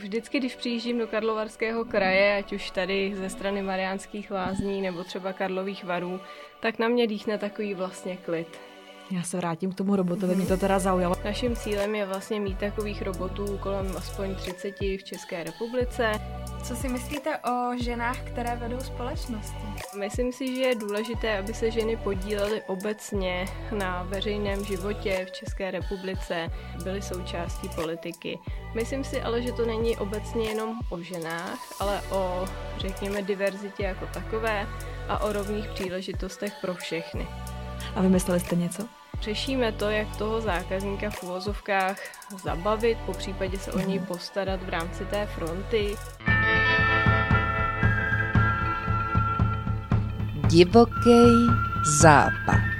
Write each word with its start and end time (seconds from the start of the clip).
Vždycky, 0.00 0.38
když 0.38 0.56
přijíždím 0.56 0.98
do 0.98 1.06
Karlovarského 1.06 1.84
kraje, 1.84 2.38
ať 2.38 2.52
už 2.52 2.70
tady 2.70 3.12
ze 3.16 3.30
strany 3.30 3.62
Mariánských 3.62 4.30
lázní 4.30 4.82
nebo 4.82 5.04
třeba 5.04 5.32
Karlových 5.32 5.84
varů, 5.84 6.20
tak 6.60 6.78
na 6.78 6.88
mě 6.88 7.06
dýchne 7.06 7.38
takový 7.38 7.74
vlastně 7.74 8.16
klid. 8.16 8.60
Já 9.10 9.22
se 9.22 9.36
vrátím 9.36 9.72
k 9.72 9.74
tomu 9.74 9.96
robotovi, 9.96 10.34
mě 10.36 10.46
to 10.46 10.56
teda 10.56 10.78
zaujalo. 10.78 11.14
Naším 11.24 11.56
cílem 11.56 11.94
je 11.94 12.06
vlastně 12.06 12.40
mít 12.40 12.58
takových 12.58 13.02
robotů 13.02 13.58
kolem 13.58 13.96
aspoň 13.96 14.34
30 14.34 14.80
v 14.80 15.04
České 15.04 15.44
republice. 15.44 16.12
Co 16.62 16.76
si 16.76 16.88
myslíte 16.88 17.38
o 17.38 17.76
ženách, 17.76 18.20
které 18.20 18.56
vedou 18.56 18.80
společnosti? 18.80 19.56
Myslím 19.98 20.32
si, 20.32 20.56
že 20.56 20.62
je 20.62 20.74
důležité, 20.74 21.38
aby 21.38 21.54
se 21.54 21.70
ženy 21.70 21.96
podílely 21.96 22.62
obecně 22.66 23.44
na 23.72 24.02
veřejném 24.02 24.64
životě 24.64 25.26
v 25.28 25.32
České 25.32 25.70
republice, 25.70 26.50
byly 26.84 27.02
součástí 27.02 27.68
politiky. 27.68 28.38
Myslím 28.74 29.04
si 29.04 29.22
ale, 29.22 29.42
že 29.42 29.52
to 29.52 29.66
není 29.66 29.96
obecně 29.96 30.48
jenom 30.48 30.78
o 30.90 31.00
ženách, 31.00 31.58
ale 31.80 32.02
o, 32.10 32.44
řekněme, 32.78 33.22
diverzitě 33.22 33.82
jako 33.82 34.06
takové 34.06 34.66
a 35.08 35.18
o 35.18 35.32
rovných 35.32 35.68
příležitostech 35.68 36.52
pro 36.60 36.74
všechny. 36.74 37.26
A 37.94 38.00
vymysleli 38.02 38.40
jste 38.40 38.56
něco? 38.56 38.88
Řešíme 39.20 39.72
to, 39.72 39.90
jak 39.90 40.16
toho 40.16 40.40
zákazníka 40.40 41.10
v 41.10 41.22
uvozovkách 41.22 41.96
zabavit, 42.44 42.98
po 43.06 43.12
případě 43.12 43.58
se 43.58 43.72
o 43.72 43.78
něj 43.78 43.98
postarat 43.98 44.62
v 44.62 44.68
rámci 44.68 45.04
té 45.04 45.26
fronty. 45.26 45.96
Divoký 50.50 51.46
západ. 52.02 52.79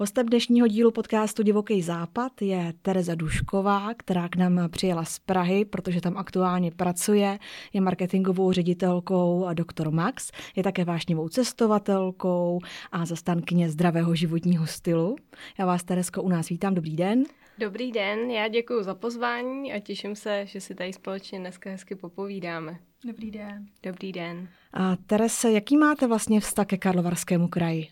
Hostem 0.00 0.26
dnešního 0.26 0.66
dílu 0.66 0.90
podcastu 0.90 1.42
Divoký 1.42 1.82
západ 1.82 2.42
je 2.42 2.72
Tereza 2.82 3.14
Dušková, 3.14 3.94
která 3.94 4.28
k 4.28 4.36
nám 4.36 4.68
přijela 4.70 5.04
z 5.04 5.18
Prahy, 5.18 5.64
protože 5.64 6.00
tam 6.00 6.16
aktuálně 6.16 6.70
pracuje, 6.70 7.38
je 7.72 7.80
marketingovou 7.80 8.52
ředitelkou 8.52 9.46
Dr. 9.54 9.90
Max, 9.90 10.30
je 10.56 10.62
také 10.62 10.84
vášnivou 10.84 11.28
cestovatelkou 11.28 12.60
a 12.92 13.06
zastánkyně 13.06 13.70
zdravého 13.70 14.14
životního 14.14 14.66
stylu. 14.66 15.16
Já 15.58 15.66
vás, 15.66 15.84
Teresko, 15.84 16.22
u 16.22 16.28
nás 16.28 16.48
vítám. 16.48 16.74
Dobrý 16.74 16.96
den. 16.96 17.24
Dobrý 17.58 17.92
den, 17.92 18.30
já 18.30 18.48
děkuji 18.48 18.82
za 18.82 18.94
pozvání 18.94 19.72
a 19.72 19.80
těším 19.80 20.16
se, 20.16 20.46
že 20.46 20.60
si 20.60 20.74
tady 20.74 20.92
společně 20.92 21.38
dneska 21.38 21.70
hezky 21.70 21.94
popovídáme. 21.94 22.78
Dobrý 23.04 23.30
den. 23.30 23.66
Dobrý 23.82 24.12
den. 24.12 24.48
A 24.72 24.96
Terese, 24.96 25.52
jaký 25.52 25.76
máte 25.76 26.06
vlastně 26.06 26.40
vztah 26.40 26.66
ke 26.66 26.76
Karlovarskému 26.76 27.48
kraji? 27.48 27.88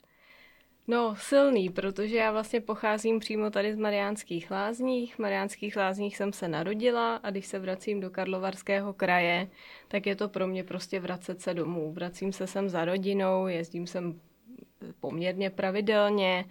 No, 0.89 1.17
silný, 1.17 1.71
protože 1.71 2.17
já 2.17 2.33
vlastně 2.33 2.61
pocházím 2.61 3.19
přímo 3.19 3.51
tady 3.51 3.75
z 3.75 3.77
Mariánských 3.77 4.51
lázních. 4.51 5.15
V 5.15 5.19
Mariánských 5.19 5.77
lázních 5.77 6.17
jsem 6.17 6.33
se 6.33 6.49
narodila 6.49 7.17
a 7.17 7.31
když 7.31 7.47
se 7.47 7.59
vracím 7.59 8.01
do 8.01 8.11
Karlovarského 8.11 8.93
kraje, 8.93 9.49
tak 9.89 10.07
je 10.07 10.17
to 10.17 10.29
pro 10.29 10.47
mě 10.47 10.65
prostě 10.65 11.01
vracet 11.01 11.41
se 11.41 11.55
domů. 11.55 11.93
Vracím 11.93 12.33
se 12.33 12.47
sem 12.47 12.69
za 12.69 12.85
rodinou, 12.85 13.47
jezdím 13.47 13.87
sem 13.87 14.21
poměrně 15.01 15.51
pravidelně 15.51 16.45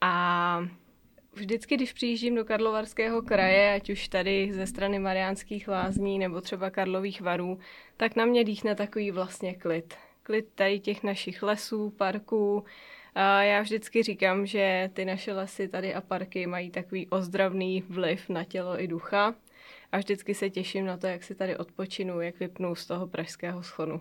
a 0.00 0.64
vždycky, 1.32 1.76
když 1.76 1.92
přijíždím 1.92 2.34
do 2.34 2.44
Karlovarského 2.44 3.22
kraje, 3.22 3.74
ať 3.74 3.90
už 3.90 4.08
tady 4.08 4.52
ze 4.52 4.66
strany 4.66 4.98
Mariánských 4.98 5.68
lázní 5.68 6.18
nebo 6.18 6.40
třeba 6.40 6.70
Karlových 6.70 7.20
varů, 7.20 7.58
tak 7.96 8.16
na 8.16 8.24
mě 8.24 8.44
dýchne 8.44 8.74
takový 8.74 9.10
vlastně 9.10 9.54
klid. 9.54 9.94
Klid 10.22 10.48
tady 10.54 10.80
těch 10.80 11.02
našich 11.02 11.42
lesů, 11.42 11.90
parků, 11.90 12.64
já 13.40 13.62
vždycky 13.62 14.02
říkám, 14.02 14.46
že 14.46 14.90
ty 14.92 15.04
naše 15.04 15.32
lesy 15.32 15.68
tady 15.68 15.94
a 15.94 16.00
parky 16.00 16.46
mají 16.46 16.70
takový 16.70 17.06
ozdravný 17.06 17.84
vliv 17.88 18.28
na 18.28 18.44
tělo 18.44 18.82
i 18.82 18.88
ducha 18.88 19.34
a 19.92 19.98
vždycky 19.98 20.34
se 20.34 20.50
těším 20.50 20.86
na 20.86 20.96
to, 20.96 21.06
jak 21.06 21.22
si 21.22 21.34
tady 21.34 21.56
odpočinu, 21.56 22.20
jak 22.20 22.40
vypnu 22.40 22.74
z 22.74 22.86
toho 22.86 23.06
pražského 23.06 23.62
schonu. 23.62 24.00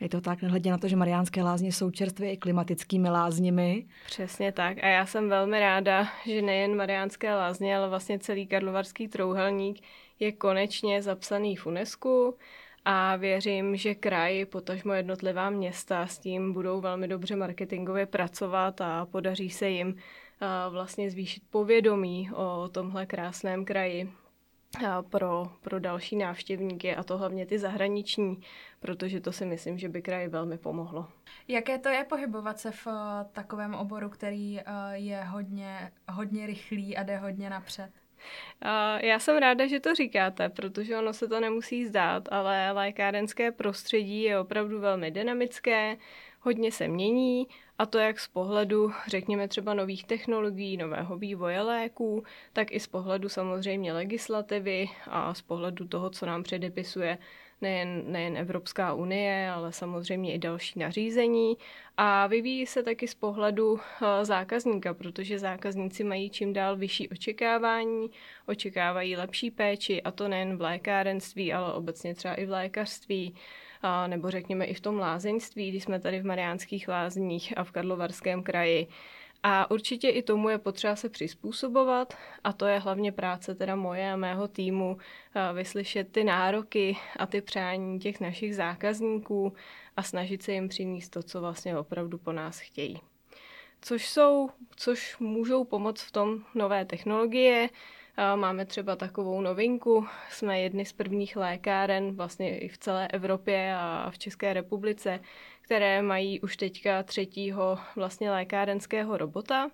Je 0.00 0.08
to 0.08 0.20
tak, 0.20 0.42
nehledě 0.42 0.70
na 0.70 0.78
to, 0.78 0.88
že 0.88 0.96
Mariánské 0.96 1.42
lázně 1.42 1.72
jsou 1.72 1.90
čerstvě 1.90 2.32
i 2.32 2.36
klimatickými 2.36 3.10
lázněmi. 3.10 3.86
Přesně 4.06 4.52
tak. 4.52 4.78
A 4.84 4.86
já 4.86 5.06
jsem 5.06 5.28
velmi 5.28 5.60
ráda, 5.60 6.08
že 6.26 6.42
nejen 6.42 6.76
Mariánské 6.76 7.34
lázně, 7.34 7.76
ale 7.76 7.88
vlastně 7.88 8.18
celý 8.18 8.46
Karlovarský 8.46 9.08
trouhelník 9.08 9.80
je 10.18 10.32
konečně 10.32 11.02
zapsaný 11.02 11.56
v 11.56 11.66
UNESCO 11.66 12.34
a 12.88 13.16
věřím, 13.16 13.76
že 13.76 13.94
kraj, 13.94 14.44
potažmo 14.44 14.92
jednotlivá 14.92 15.50
města 15.50 16.06
s 16.06 16.18
tím 16.18 16.52
budou 16.52 16.80
velmi 16.80 17.08
dobře 17.08 17.36
marketingově 17.36 18.06
pracovat 18.06 18.80
a 18.80 19.06
podaří 19.06 19.50
se 19.50 19.68
jim 19.68 19.96
vlastně 20.70 21.10
zvýšit 21.10 21.42
povědomí 21.50 22.30
o 22.34 22.68
tomhle 22.68 23.06
krásném 23.06 23.64
kraji 23.64 24.12
pro, 25.10 25.46
pro 25.60 25.80
další 25.80 26.16
návštěvníky 26.16 26.96
a 26.96 27.02
to 27.02 27.18
hlavně 27.18 27.46
ty 27.46 27.58
zahraniční, 27.58 28.40
protože 28.80 29.20
to 29.20 29.32
si 29.32 29.46
myslím, 29.46 29.78
že 29.78 29.88
by 29.88 30.02
kraji 30.02 30.28
velmi 30.28 30.58
pomohlo. 30.58 31.08
Jaké 31.48 31.78
to 31.78 31.88
je 31.88 32.04
pohybovat 32.04 32.58
se 32.58 32.70
v 32.70 32.86
takovém 33.32 33.74
oboru, 33.74 34.08
který 34.08 34.60
je 34.92 35.22
hodně, 35.22 35.92
hodně 36.08 36.46
rychlý 36.46 36.96
a 36.96 37.02
jde 37.02 37.16
hodně 37.16 37.50
napřed? 37.50 37.90
Já 39.00 39.18
jsem 39.18 39.38
ráda, 39.38 39.66
že 39.66 39.80
to 39.80 39.94
říkáte, 39.94 40.48
protože 40.48 40.98
ono 40.98 41.12
se 41.12 41.28
to 41.28 41.40
nemusí 41.40 41.86
zdát, 41.86 42.28
ale 42.30 42.72
lékárenské 42.72 43.52
prostředí 43.52 44.22
je 44.22 44.38
opravdu 44.38 44.80
velmi 44.80 45.10
dynamické, 45.10 45.96
hodně 46.46 46.72
se 46.72 46.88
mění 46.88 47.46
a 47.78 47.86
to 47.86 47.98
jak 47.98 48.20
z 48.20 48.28
pohledu, 48.28 48.92
řekněme 49.06 49.48
třeba 49.48 49.74
nových 49.74 50.04
technologií, 50.04 50.76
nového 50.76 51.16
vývoje 51.16 51.62
léků, 51.62 52.24
tak 52.52 52.72
i 52.72 52.80
z 52.80 52.86
pohledu 52.86 53.28
samozřejmě 53.28 53.92
legislativy 53.92 54.86
a 55.06 55.34
z 55.34 55.42
pohledu 55.42 55.88
toho, 55.88 56.10
co 56.10 56.26
nám 56.26 56.42
předepisuje 56.42 57.18
nejen, 57.60 58.02
nejen 58.06 58.36
Evropská 58.36 58.94
unie, 58.94 59.50
ale 59.50 59.72
samozřejmě 59.72 60.34
i 60.34 60.38
další 60.38 60.78
nařízení. 60.78 61.56
A 61.96 62.26
vyvíjí 62.26 62.66
se 62.66 62.82
taky 62.82 63.08
z 63.08 63.14
pohledu 63.14 63.80
eh, 63.80 64.24
zákazníka, 64.24 64.94
protože 64.94 65.38
zákazníci 65.38 66.04
mají 66.04 66.30
čím 66.30 66.52
dál 66.52 66.76
vyšší 66.76 67.08
očekávání, 67.08 68.10
očekávají 68.46 69.16
lepší 69.16 69.50
péči, 69.50 70.02
a 70.02 70.10
to 70.10 70.28
nejen 70.28 70.56
v 70.56 70.60
lékárenství, 70.60 71.52
ale 71.52 71.72
obecně 71.72 72.14
třeba 72.14 72.34
i 72.34 72.46
v 72.46 72.50
lékařství 72.50 73.34
nebo 74.06 74.30
řekněme 74.30 74.64
i 74.64 74.74
v 74.74 74.80
tom 74.80 74.98
lázeňství, 74.98 75.70
když 75.70 75.84
jsme 75.84 76.00
tady 76.00 76.20
v 76.20 76.26
Mariánských 76.26 76.88
lázních 76.88 77.58
a 77.58 77.64
v 77.64 77.70
Karlovarském 77.70 78.42
kraji, 78.42 78.88
a 79.42 79.70
určitě 79.70 80.08
i 80.08 80.22
tomu 80.22 80.48
je 80.48 80.58
potřeba 80.58 80.96
se 80.96 81.08
přizpůsobovat 81.08 82.16
a 82.44 82.52
to 82.52 82.66
je 82.66 82.78
hlavně 82.78 83.12
práce 83.12 83.54
teda 83.54 83.76
moje 83.76 84.12
a 84.12 84.16
mého 84.16 84.48
týmu, 84.48 84.98
vyslyšet 85.54 86.12
ty 86.12 86.24
nároky 86.24 86.96
a 87.16 87.26
ty 87.26 87.40
přání 87.40 87.98
těch 87.98 88.20
našich 88.20 88.56
zákazníků 88.56 89.52
a 89.96 90.02
snažit 90.02 90.42
se 90.42 90.52
jim 90.52 90.68
přinést 90.68 91.08
to, 91.08 91.22
co 91.22 91.40
vlastně 91.40 91.78
opravdu 91.78 92.18
po 92.18 92.32
nás 92.32 92.58
chtějí. 92.58 93.00
Což 93.82 94.08
jsou, 94.08 94.48
což 94.76 95.18
můžou 95.18 95.64
pomoct 95.64 96.02
v 96.02 96.12
tom 96.12 96.44
nové 96.54 96.84
technologie, 96.84 97.68
Máme 98.36 98.66
třeba 98.66 98.96
takovou 98.96 99.40
novinku, 99.40 100.06
jsme 100.30 100.60
jedny 100.60 100.84
z 100.84 100.92
prvních 100.92 101.36
lékáren 101.36 102.16
vlastně 102.16 102.58
i 102.58 102.68
v 102.68 102.78
celé 102.78 103.08
Evropě 103.08 103.74
a 103.76 104.10
v 104.10 104.18
České 104.18 104.52
republice, 104.52 105.20
které 105.60 106.02
mají 106.02 106.40
už 106.40 106.56
teďka 106.56 107.02
třetího 107.02 107.78
vlastně 107.96 108.30
lékárenského 108.30 109.16
robota. 109.16 109.70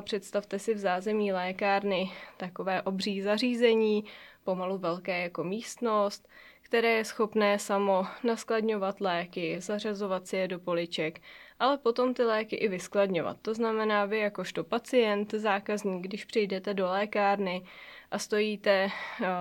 Představte 0.00 0.58
si 0.58 0.74
v 0.74 0.78
zázemí 0.78 1.32
lékárny 1.32 2.10
takové 2.36 2.82
obří 2.82 3.22
zařízení, 3.22 4.04
pomalu 4.44 4.78
velké 4.78 5.22
jako 5.22 5.44
místnost, 5.44 6.28
které 6.72 6.88
je 6.88 7.04
schopné 7.04 7.58
samo 7.58 8.06
naskladňovat 8.24 9.00
léky, 9.00 9.60
zařazovat 9.60 10.26
si 10.26 10.36
je 10.36 10.48
do 10.48 10.58
poliček, 10.58 11.20
ale 11.58 11.78
potom 11.78 12.14
ty 12.14 12.22
léky 12.24 12.56
i 12.56 12.68
vyskladňovat. 12.68 13.36
To 13.42 13.54
znamená, 13.54 14.04
vy 14.04 14.18
jakožto 14.18 14.64
pacient, 14.64 15.34
zákazník, 15.34 16.02
když 16.02 16.24
přijdete 16.24 16.74
do 16.74 16.86
lékárny 16.86 17.62
a 18.10 18.18
stojíte, 18.18 18.90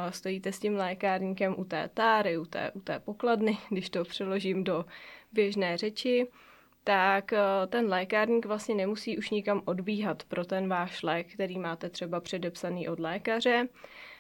stojíte 0.10 0.52
s 0.52 0.60
tím 0.60 0.76
lékárníkem 0.76 1.56
u 1.58 1.64
té 1.66 1.90
táry, 1.94 2.38
u 2.38 2.46
té, 2.46 2.72
u 2.72 2.80
té 2.82 3.00
pokladny, 3.00 3.58
když 3.70 3.90
to 3.90 4.04
přeložím 4.04 4.64
do 4.64 4.86
běžné 5.32 5.78
řeči, 5.78 6.28
tak 6.84 7.34
ten 7.68 7.88
lékárník 7.90 8.46
vlastně 8.46 8.76
nemusí 8.76 9.18
už 9.18 9.30
nikam 9.30 9.62
odbíhat 9.66 10.24
pro 10.24 10.46
ten 10.46 10.70
váš 10.70 11.04
lék, 11.04 11.34
který 11.34 11.60
máte 11.60 11.90
třeba 11.90 12.20
předepsaný 12.20 12.90
od 12.90 13.00
lékaře, 13.00 13.68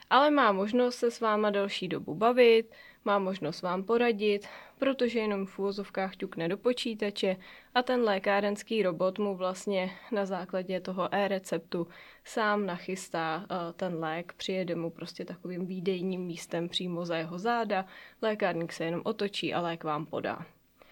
ale 0.09 0.31
má 0.31 0.51
možnost 0.51 0.95
se 0.95 1.11
s 1.11 1.19
váma 1.19 1.49
delší 1.49 1.87
dobu 1.87 2.15
bavit, 2.15 2.75
má 3.05 3.19
možnost 3.19 3.61
vám 3.61 3.83
poradit, 3.83 4.47
protože 4.79 5.19
jenom 5.19 5.45
v 5.45 5.59
úvozovkách 5.59 6.15
ťukne 6.15 6.49
do 6.49 6.57
počítače 6.57 7.37
a 7.73 7.81
ten 7.81 8.01
lékárenský 8.01 8.83
robot 8.83 9.19
mu 9.19 9.35
vlastně 9.35 9.91
na 10.11 10.25
základě 10.25 10.79
toho 10.79 11.13
e-receptu 11.13 11.87
sám 12.23 12.65
nachystá 12.65 13.37
uh, 13.37 13.73
ten 13.73 13.95
lék, 13.95 14.33
přijede 14.33 14.75
mu 14.75 14.89
prostě 14.89 15.25
takovým 15.25 15.65
výdejním 15.65 16.21
místem 16.21 16.69
přímo 16.69 17.05
za 17.05 17.17
jeho 17.17 17.39
záda, 17.39 17.85
lékárník 18.21 18.73
se 18.73 18.85
jenom 18.85 19.01
otočí 19.03 19.53
a 19.53 19.61
lék 19.61 19.83
vám 19.83 20.05
podá. 20.05 20.45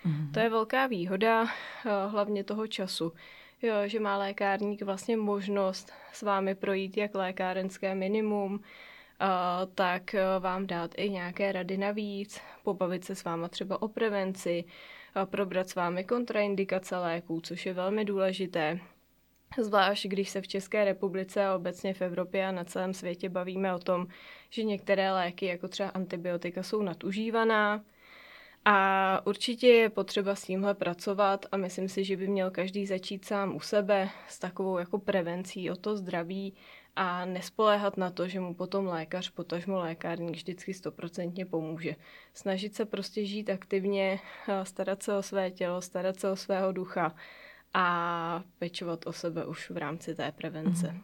Mm-hmm. 0.06 0.32
To 0.34 0.40
je 0.40 0.50
velká 0.50 0.88
výhoda 0.88 1.44
uh, 1.44 1.50
hlavně 2.12 2.44
toho 2.44 2.68
času, 2.68 3.14
jo, 3.62 3.74
že 3.86 4.00
má 4.00 4.18
lékárník 4.18 4.82
vlastně 4.82 5.18
možnost 5.18 5.92
s 6.14 6.22
vámi 6.22 6.56
projít 6.56 6.98
jak 6.98 7.16
lékárenské 7.16 7.96
minimum, 7.96 8.62
tak 9.76 10.16
e, 10.16 10.40
vám 10.40 10.68
dát 10.68 10.92
i 10.98 11.10
nějaké 11.10 11.52
rady 11.52 11.78
navíc, 11.78 12.42
pobavit 12.64 13.06
se 13.06 13.16
s 13.16 13.24
váma 13.24 13.48
třeba 13.48 13.82
o 13.82 13.88
prevenci, 13.88 14.64
probrat 15.26 15.70
s 15.70 15.76
vámi 15.76 16.04
kontraindikace 16.04 16.98
léků, 16.98 17.42
což 17.42 17.66
je 17.66 17.74
velmi 17.74 18.06
důležité. 18.06 18.80
Zvlášť 19.58 20.08
když 20.08 20.30
se 20.30 20.42
v 20.42 20.48
České 20.48 20.86
republice 20.86 21.46
a 21.46 21.56
obecně 21.56 21.94
v 21.94 22.02
Evropě 22.02 22.48
a 22.48 22.52
na 22.52 22.64
celém 22.64 22.94
světě 22.94 23.30
bavíme 23.30 23.76
o 23.76 23.80
tom, 23.80 24.08
že 24.50 24.64
některé 24.64 25.12
léky, 25.12 25.46
jako 25.46 25.68
třeba 25.68 25.90
antibiotika, 25.90 26.64
jsou 26.64 26.82
nadužívaná. 26.82 27.84
A 28.66 29.22
určitě 29.26 29.68
je 29.68 29.90
potřeba 29.90 30.36
s 30.36 30.44
tímhle 30.44 30.74
pracovat 30.74 31.46
a 31.52 31.58
myslím 31.58 31.90
si, 31.90 32.04
že 32.04 32.18
by 32.18 32.28
měl 32.28 32.52
každý 32.52 32.86
začít 32.86 33.26
sám 33.26 33.56
u 33.56 33.60
sebe 33.60 34.10
s 34.28 34.40
takovou 34.40 34.78
jako 34.78 35.00
prevencí 35.00 35.72
o 35.72 35.76
to 35.76 35.98
zdraví 35.98 36.54
a 36.96 37.26
nespoléhat 37.26 37.98
na 37.98 38.10
to, 38.10 38.28
že 38.28 38.40
mu 38.40 38.54
potom 38.54 38.88
lékař, 38.88 39.30
potažmo 39.30 39.80
lékárník 39.80 40.36
vždycky 40.36 40.74
stoprocentně 40.74 41.46
pomůže. 41.46 41.96
Snažit 42.34 42.76
se 42.76 42.86
prostě 42.86 43.26
žít 43.26 43.50
aktivně, 43.50 44.20
starat 44.64 45.04
se 45.04 45.18
o 45.18 45.22
své 45.22 45.52
tělo, 45.52 45.82
starat 45.82 46.20
se 46.20 46.32
o 46.32 46.36
svého 46.36 46.72
ducha 46.72 47.16
a 47.74 48.44
pečovat 48.60 49.08
o 49.08 49.14
sebe 49.14 49.46
už 49.46 49.70
v 49.70 49.78
rámci 49.78 50.16
té 50.16 50.32
prevence. 50.32 50.88
Mm-hmm. 50.88 51.02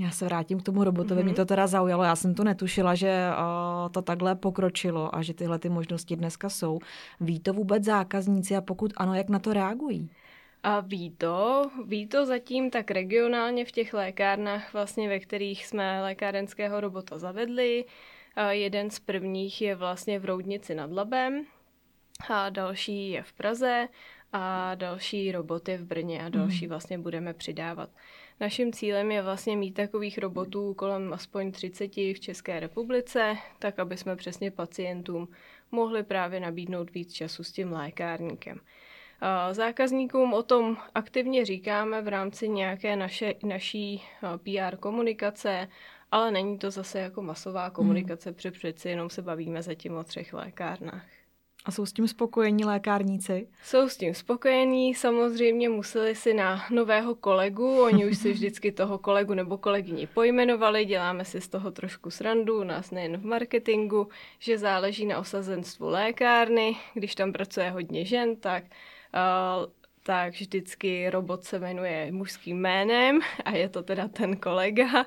Já 0.00 0.10
se 0.10 0.24
vrátím 0.24 0.60
k 0.60 0.62
tomu 0.62 0.84
robotovi, 0.84 1.20
mm-hmm. 1.20 1.24
mě 1.24 1.34
to 1.34 1.44
teda 1.44 1.66
zaujalo, 1.66 2.04
já 2.04 2.16
jsem 2.16 2.34
to 2.34 2.44
netušila, 2.44 2.94
že 2.94 3.28
uh, 3.30 3.92
to 3.92 4.02
takhle 4.02 4.34
pokročilo 4.34 5.14
a 5.14 5.22
že 5.22 5.34
tyhle 5.34 5.58
ty 5.58 5.68
možnosti 5.68 6.16
dneska 6.16 6.48
jsou. 6.48 6.78
Ví 7.20 7.40
to 7.40 7.52
vůbec 7.52 7.84
zákazníci 7.84 8.56
a 8.56 8.60
pokud 8.60 8.92
ano, 8.96 9.14
jak 9.14 9.28
na 9.28 9.38
to 9.38 9.52
reagují? 9.52 10.10
A 10.68 10.80
ví 10.80 11.10
to, 11.10 11.70
ví 11.84 12.06
to 12.06 12.26
zatím 12.26 12.70
tak 12.70 12.90
regionálně 12.90 13.64
v 13.64 13.72
těch 13.72 13.94
lékárnách, 13.94 14.72
vlastně, 14.72 15.08
ve 15.08 15.20
kterých 15.20 15.66
jsme 15.66 16.02
lékárenského 16.02 16.80
robota 16.80 17.18
zavedli. 17.18 17.84
A 18.36 18.52
jeden 18.52 18.90
z 18.90 18.98
prvních 18.98 19.62
je 19.62 19.74
vlastně 19.74 20.18
v 20.18 20.24
Roudnici 20.24 20.74
nad 20.74 20.92
Labem, 20.92 21.46
a 22.28 22.50
další 22.50 23.10
je 23.10 23.22
v 23.22 23.32
Praze 23.32 23.88
a 24.32 24.74
další 24.74 25.32
robot 25.32 25.68
je 25.68 25.78
v 25.78 25.84
Brně 25.84 26.24
a 26.24 26.28
další 26.28 26.64
mm. 26.64 26.68
vlastně 26.68 26.98
budeme 26.98 27.34
přidávat. 27.34 27.90
Naším 28.40 28.72
cílem 28.72 29.10
je 29.10 29.22
vlastně 29.22 29.56
mít 29.56 29.72
takových 29.72 30.18
robotů 30.18 30.74
kolem 30.74 31.12
aspoň 31.12 31.52
30 31.52 31.96
v 31.96 32.20
České 32.20 32.60
republice, 32.60 33.36
tak 33.58 33.78
aby 33.78 33.96
jsme 33.96 34.16
přesně 34.16 34.50
pacientům 34.50 35.28
mohli 35.70 36.02
právě 36.02 36.40
nabídnout 36.40 36.90
víc 36.90 37.12
času 37.12 37.44
s 37.44 37.52
tím 37.52 37.72
lékárníkem. 37.72 38.60
Zákazníkům 39.52 40.34
o 40.34 40.42
tom 40.42 40.76
aktivně 40.94 41.44
říkáme 41.44 42.02
v 42.02 42.08
rámci 42.08 42.48
nějaké 42.48 42.96
naše, 42.96 43.34
naší 43.42 44.02
PR 44.20 44.76
komunikace, 44.76 45.68
ale 46.10 46.30
není 46.30 46.58
to 46.58 46.70
zase 46.70 46.98
jako 46.98 47.22
masová 47.22 47.70
komunikace, 47.70 48.28
hmm. 48.28 48.34
protože 48.34 48.50
přeci 48.50 48.88
jenom 48.88 49.10
se 49.10 49.22
bavíme 49.22 49.62
zatím 49.62 49.96
o 49.96 50.04
třech 50.04 50.32
lékárnách. 50.32 51.06
A 51.64 51.70
jsou 51.70 51.86
s 51.86 51.92
tím 51.92 52.08
spokojení 52.08 52.64
lékárníci? 52.64 53.48
Jsou 53.62 53.88
s 53.88 53.96
tím 53.96 54.14
spokojení, 54.14 54.94
samozřejmě 54.94 55.68
museli 55.68 56.14
si 56.14 56.34
na 56.34 56.64
nového 56.70 57.14
kolegu, 57.14 57.82
oni 57.82 58.06
už 58.06 58.18
si 58.18 58.32
vždycky 58.32 58.72
toho 58.72 58.98
kolegu 58.98 59.34
nebo 59.34 59.58
kolegyni 59.58 60.06
pojmenovali, 60.06 60.84
děláme 60.84 61.24
si 61.24 61.40
z 61.40 61.48
toho 61.48 61.70
trošku 61.70 62.10
srandu, 62.10 62.60
u 62.60 62.64
nás 62.64 62.90
nejen 62.90 63.16
v 63.16 63.24
marketingu, 63.24 64.08
že 64.38 64.58
záleží 64.58 65.06
na 65.06 65.18
osazenstvu 65.18 65.88
lékárny, 65.88 66.76
když 66.94 67.14
tam 67.14 67.32
pracuje 67.32 67.70
hodně 67.70 68.04
žen, 68.04 68.36
tak 68.36 68.64
tak 70.02 70.32
vždycky 70.32 71.10
robot 71.10 71.44
se 71.44 71.58
jmenuje 71.58 72.12
mužským 72.12 72.60
jménem 72.60 73.20
a 73.44 73.50
je 73.50 73.68
to 73.68 73.82
teda 73.82 74.08
ten 74.08 74.36
kolega, 74.36 75.06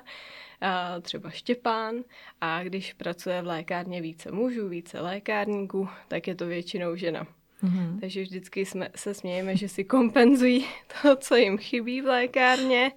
třeba 1.02 1.30
Štěpán. 1.30 1.94
A 2.40 2.62
když 2.62 2.92
pracuje 2.92 3.42
v 3.42 3.46
lékárně 3.46 4.00
více 4.00 4.32
mužů, 4.32 4.68
více 4.68 5.00
lékárníků, 5.00 5.88
tak 6.08 6.28
je 6.28 6.34
to 6.34 6.46
většinou 6.46 6.96
žena. 6.96 7.26
Mm-hmm. 7.62 8.00
Takže 8.00 8.22
vždycky 8.22 8.66
jsme, 8.66 8.88
se 8.96 9.14
smějeme, 9.14 9.56
že 9.56 9.68
si 9.68 9.84
kompenzují 9.84 10.66
to, 11.02 11.16
co 11.16 11.36
jim 11.36 11.58
chybí 11.58 12.00
v 12.00 12.06
lékárně 12.06 12.92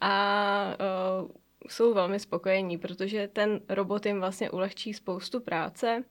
a 0.00 0.76
uh, 1.22 1.30
jsou 1.68 1.94
velmi 1.94 2.20
spokojení, 2.20 2.78
protože 2.78 3.28
ten 3.28 3.60
robot 3.68 4.06
jim 4.06 4.20
vlastně 4.20 4.50
ulehčí 4.50 4.94
spoustu 4.94 5.40
práce 5.40 6.04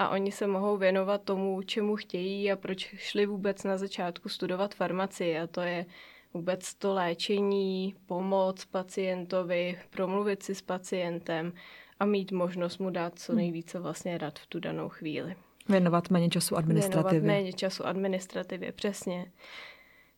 a 0.00 0.08
oni 0.08 0.32
se 0.32 0.46
mohou 0.46 0.76
věnovat 0.76 1.22
tomu, 1.22 1.62
čemu 1.62 1.96
chtějí 1.96 2.52
a 2.52 2.56
proč 2.56 2.94
šli 2.96 3.26
vůbec 3.26 3.64
na 3.64 3.78
začátku 3.78 4.28
studovat 4.28 4.74
farmacii 4.74 5.38
a 5.38 5.46
to 5.46 5.60
je 5.60 5.86
vůbec 6.34 6.74
to 6.74 6.94
léčení, 6.94 7.94
pomoc 8.06 8.64
pacientovi, 8.64 9.78
promluvit 9.90 10.42
si 10.42 10.54
s 10.54 10.62
pacientem 10.62 11.52
a 12.00 12.04
mít 12.04 12.32
možnost 12.32 12.78
mu 12.78 12.90
dát 12.90 13.18
co 13.18 13.32
hmm. 13.32 13.40
nejvíce 13.40 13.78
vlastně 13.78 14.18
rad 14.18 14.38
v 14.38 14.46
tu 14.46 14.60
danou 14.60 14.88
chvíli. 14.88 15.36
Věnovat 15.68 16.10
méně 16.10 16.28
času 16.28 16.56
administrativě. 16.56 17.20
Věnovat 17.20 17.36
méně 17.36 17.52
času 17.52 17.86
administrativě, 17.86 18.72
přesně. 18.72 19.26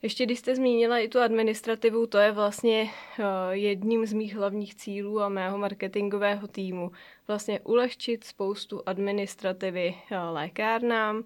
Ještě 0.02 0.24
když 0.24 0.38
jste 0.38 0.56
zmínila 0.56 0.98
i 0.98 1.08
tu 1.08 1.20
administrativu, 1.20 2.06
to 2.06 2.18
je 2.18 2.32
vlastně 2.32 2.82
uh, 2.82 3.24
jedním 3.50 4.06
z 4.06 4.12
mých 4.12 4.34
hlavních 4.36 4.74
cílů 4.74 5.20
a 5.20 5.28
mého 5.28 5.58
marketingového 5.58 6.48
týmu. 6.48 6.90
Vlastně 7.28 7.60
ulehčit 7.60 8.24
spoustu 8.24 8.82
administrativy 8.86 9.94
uh, 9.94 10.16
lékárnám, 10.34 11.24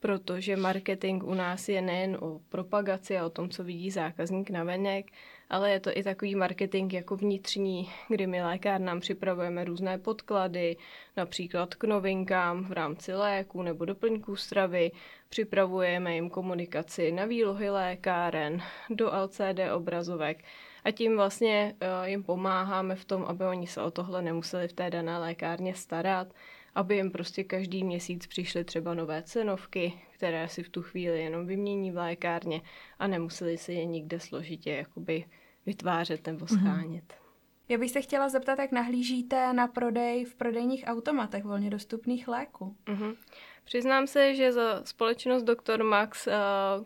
protože 0.00 0.56
marketing 0.56 1.24
u 1.24 1.34
nás 1.34 1.68
je 1.68 1.82
nejen 1.82 2.18
o 2.20 2.40
propagaci 2.48 3.18
a 3.18 3.26
o 3.26 3.30
tom, 3.30 3.48
co 3.48 3.64
vidí 3.64 3.90
zákazník 3.90 4.50
na 4.50 4.64
venek, 4.64 5.06
ale 5.50 5.70
je 5.70 5.80
to 5.80 5.90
i 5.94 6.02
takový 6.02 6.34
marketing 6.34 6.92
jako 6.92 7.16
vnitřní, 7.16 7.90
kdy 8.08 8.26
my 8.26 8.42
lékárnám 8.42 9.00
připravujeme 9.00 9.64
různé 9.64 9.98
podklady, 9.98 10.76
například 11.16 11.74
k 11.74 11.84
novinkám 11.84 12.64
v 12.64 12.72
rámci 12.72 13.14
léku 13.14 13.62
nebo 13.62 13.84
doplňků 13.84 14.36
stravy, 14.36 14.90
připravujeme 15.28 16.14
jim 16.14 16.30
komunikaci 16.30 17.12
na 17.12 17.24
výlohy 17.24 17.70
lékáren, 17.70 18.62
do 18.90 19.10
LCD 19.24 19.72
obrazovek. 19.74 20.44
A 20.84 20.90
tím 20.90 21.16
vlastně 21.16 21.74
uh, 21.82 22.08
jim 22.08 22.22
pomáháme 22.22 22.96
v 22.96 23.04
tom, 23.04 23.24
aby 23.24 23.44
oni 23.44 23.66
se 23.66 23.82
o 23.82 23.90
tohle 23.90 24.22
nemuseli 24.22 24.68
v 24.68 24.72
té 24.72 24.90
dané 24.90 25.18
lékárně 25.18 25.74
starat, 25.74 26.28
aby 26.76 26.96
jim 26.96 27.10
prostě 27.10 27.44
každý 27.44 27.84
měsíc 27.84 28.26
přišly 28.26 28.64
třeba 28.64 28.94
nové 28.94 29.22
cenovky, 29.22 29.92
které 30.10 30.48
si 30.48 30.62
v 30.62 30.68
tu 30.68 30.82
chvíli 30.82 31.22
jenom 31.22 31.46
vymění 31.46 31.90
v 31.90 31.96
lékárně 31.96 32.60
a 32.98 33.06
nemuseli 33.06 33.58
si 33.58 33.72
je 33.72 33.84
nikde 33.84 34.20
složitě 34.20 34.70
jakoby 34.70 35.24
vytvářet 35.66 36.26
nebo 36.26 36.46
mhm. 36.50 36.58
schánět. 36.58 37.04
Mm-hmm. 37.04 37.26
Já 37.68 37.78
bych 37.78 37.90
se 37.90 38.00
chtěla 38.00 38.28
zeptat, 38.28 38.58
jak 38.58 38.72
nahlížíte 38.72 39.52
na 39.52 39.66
prodej 39.66 40.24
v 40.24 40.34
prodejních 40.34 40.84
automatech 40.86 41.44
volně 41.44 41.70
dostupných 41.70 42.28
léků. 42.28 42.76
Mm-hmm. 42.86 43.16
Přiznám 43.64 44.06
se, 44.06 44.34
že 44.34 44.52
za 44.52 44.84
společnost 44.84 45.42
Dr. 45.42 45.82
Max 45.82 46.26
uh, 46.26 46.32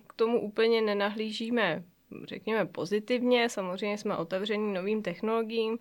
k 0.07 0.13
tomu 0.13 0.41
úplně 0.41 0.83
nenahlížíme, 0.83 1.85
řekněme, 2.25 2.67
pozitivně. 2.67 3.49
Samozřejmě 3.49 3.99
jsme 3.99 4.17
otevření 4.17 4.73
novým 4.73 5.03
technologiím, 5.03 5.79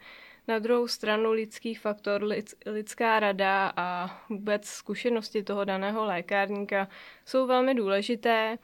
na 0.49 0.59
druhou 0.59 0.87
stranu 0.87 1.31
lidský 1.31 1.75
faktor, 1.75 2.27
lidská 2.65 3.19
rada 3.19 3.73
a 3.75 4.19
vůbec 4.29 4.65
zkušenosti 4.65 5.43
toho 5.43 5.65
daného 5.65 6.05
lékárníka 6.05 6.87
jsou 7.25 7.47
velmi 7.47 7.75
důležité 7.75 8.57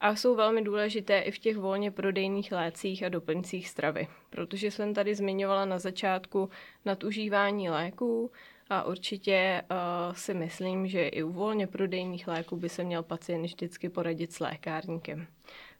a 0.00 0.16
jsou 0.16 0.34
velmi 0.34 0.62
důležité 0.62 1.18
i 1.18 1.30
v 1.30 1.38
těch 1.38 1.56
volně 1.56 1.90
prodejných 1.90 2.52
lécích 2.52 3.02
a 3.02 3.08
doplňcích 3.08 3.68
stravy. 3.68 4.08
Protože 4.30 4.70
jsem 4.70 4.94
tady 4.94 5.14
zmiňovala 5.14 5.64
na 5.64 5.78
začátku 5.78 6.50
nadužívání 6.84 7.70
léků 7.70 8.30
a 8.70 8.82
určitě 8.84 9.62
uh, 9.70 10.14
si 10.14 10.34
myslím, 10.34 10.86
že 10.86 11.08
i 11.08 11.22
u 11.22 11.32
volně 11.32 11.66
prodejných 11.66 12.28
léků 12.28 12.56
by 12.56 12.68
se 12.68 12.84
měl 12.84 13.02
pacient 13.02 13.42
vždycky 13.42 13.88
poradit 13.88 14.32
s 14.32 14.40
lékárníkem. 14.40 15.26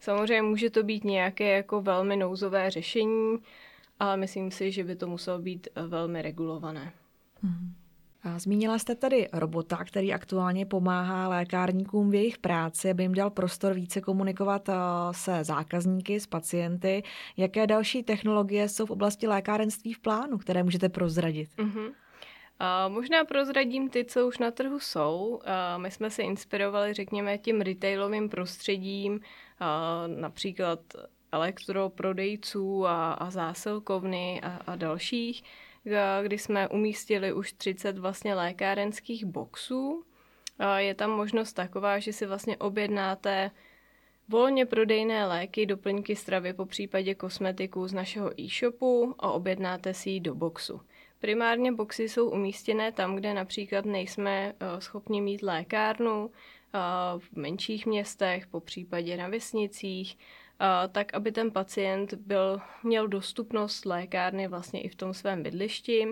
Samozřejmě 0.00 0.42
může 0.42 0.70
to 0.70 0.82
být 0.82 1.04
nějaké 1.04 1.56
jako 1.56 1.82
velmi 1.82 2.16
nouzové 2.16 2.70
řešení, 2.70 3.38
ale 3.98 4.16
myslím 4.16 4.50
si, 4.50 4.72
že 4.72 4.84
by 4.84 4.96
to 4.96 5.06
muselo 5.06 5.38
být 5.38 5.68
eh, 5.74 5.86
velmi 5.86 6.22
regulované. 6.22 6.92
Hmm. 7.42 7.74
A 8.22 8.38
zmínila 8.38 8.78
jste 8.78 8.94
tady 8.94 9.28
robota, 9.32 9.84
který 9.84 10.12
aktuálně 10.14 10.66
pomáhá 10.66 11.28
lékárníkům 11.28 12.10
v 12.10 12.14
jejich 12.14 12.38
práci, 12.38 12.90
aby 12.90 13.02
jim 13.02 13.14
dal 13.14 13.30
prostor 13.30 13.74
více 13.74 14.00
komunikovat 14.00 14.68
eh, 14.68 14.74
se 15.10 15.44
zákazníky, 15.44 16.20
s 16.20 16.26
pacienty. 16.26 17.02
Jaké 17.36 17.66
další 17.66 18.02
technologie 18.02 18.68
jsou 18.68 18.86
v 18.86 18.90
oblasti 18.90 19.26
lékárenství 19.26 19.92
v 19.92 19.98
plánu, 19.98 20.38
které 20.38 20.62
můžete 20.62 20.88
prozradit? 20.88 21.50
Mm-hmm. 21.58 21.92
A 22.58 22.88
možná 22.88 23.24
prozradím 23.24 23.90
ty, 23.90 24.04
co 24.04 24.26
už 24.26 24.38
na 24.38 24.50
trhu 24.50 24.80
jsou. 24.80 25.40
A 25.44 25.78
my 25.78 25.90
jsme 25.90 26.10
se 26.10 26.22
inspirovali, 26.22 26.92
řekněme, 26.92 27.38
tím 27.38 27.60
retailovým 27.60 28.28
prostředím, 28.28 29.20
a 29.60 30.02
například 30.06 30.80
elektroprodejců 31.36 32.86
a, 32.86 33.12
a 33.12 33.30
zásilkovny 33.30 34.40
a, 34.42 34.60
a 34.66 34.76
dalších, 34.76 35.42
kdy 36.22 36.38
jsme 36.38 36.68
umístili 36.68 37.32
už 37.32 37.52
30 37.52 37.98
vlastně 37.98 38.34
lékárenských 38.34 39.24
boxů. 39.24 40.04
Je 40.76 40.94
tam 40.94 41.10
možnost 41.10 41.52
taková, 41.52 41.98
že 41.98 42.12
si 42.12 42.26
vlastně 42.26 42.56
objednáte 42.56 43.50
volně 44.28 44.66
prodejné 44.66 45.26
léky, 45.26 45.66
doplňky 45.66 46.16
stravy, 46.16 46.52
po 46.52 46.66
případě 46.66 47.14
kosmetiku 47.14 47.88
z 47.88 47.92
našeho 47.92 48.40
e-shopu 48.40 49.14
a 49.18 49.30
objednáte 49.30 49.94
si 49.94 50.10
ji 50.10 50.20
do 50.20 50.34
boxu. 50.34 50.80
Primárně 51.18 51.72
boxy 51.72 52.08
jsou 52.08 52.30
umístěné 52.30 52.92
tam, 52.92 53.16
kde 53.16 53.34
například 53.34 53.84
nejsme 53.84 54.54
eh, 54.60 54.80
schopni 54.80 55.20
mít 55.20 55.42
lékárnu, 55.42 56.30
eh, 56.30 56.78
v 57.18 57.36
menších 57.36 57.86
městech, 57.86 58.46
po 58.46 58.60
případě 58.60 59.16
na 59.16 59.28
vesnicích, 59.28 60.18
tak 60.92 61.14
aby 61.14 61.32
ten 61.32 61.50
pacient 61.50 62.14
byl, 62.14 62.60
měl 62.82 63.08
dostupnost 63.08 63.86
lékárny 63.86 64.48
vlastně 64.48 64.82
i 64.82 64.88
v 64.88 64.94
tom 64.94 65.14
svém 65.14 65.42
bydlišti. 65.42 66.08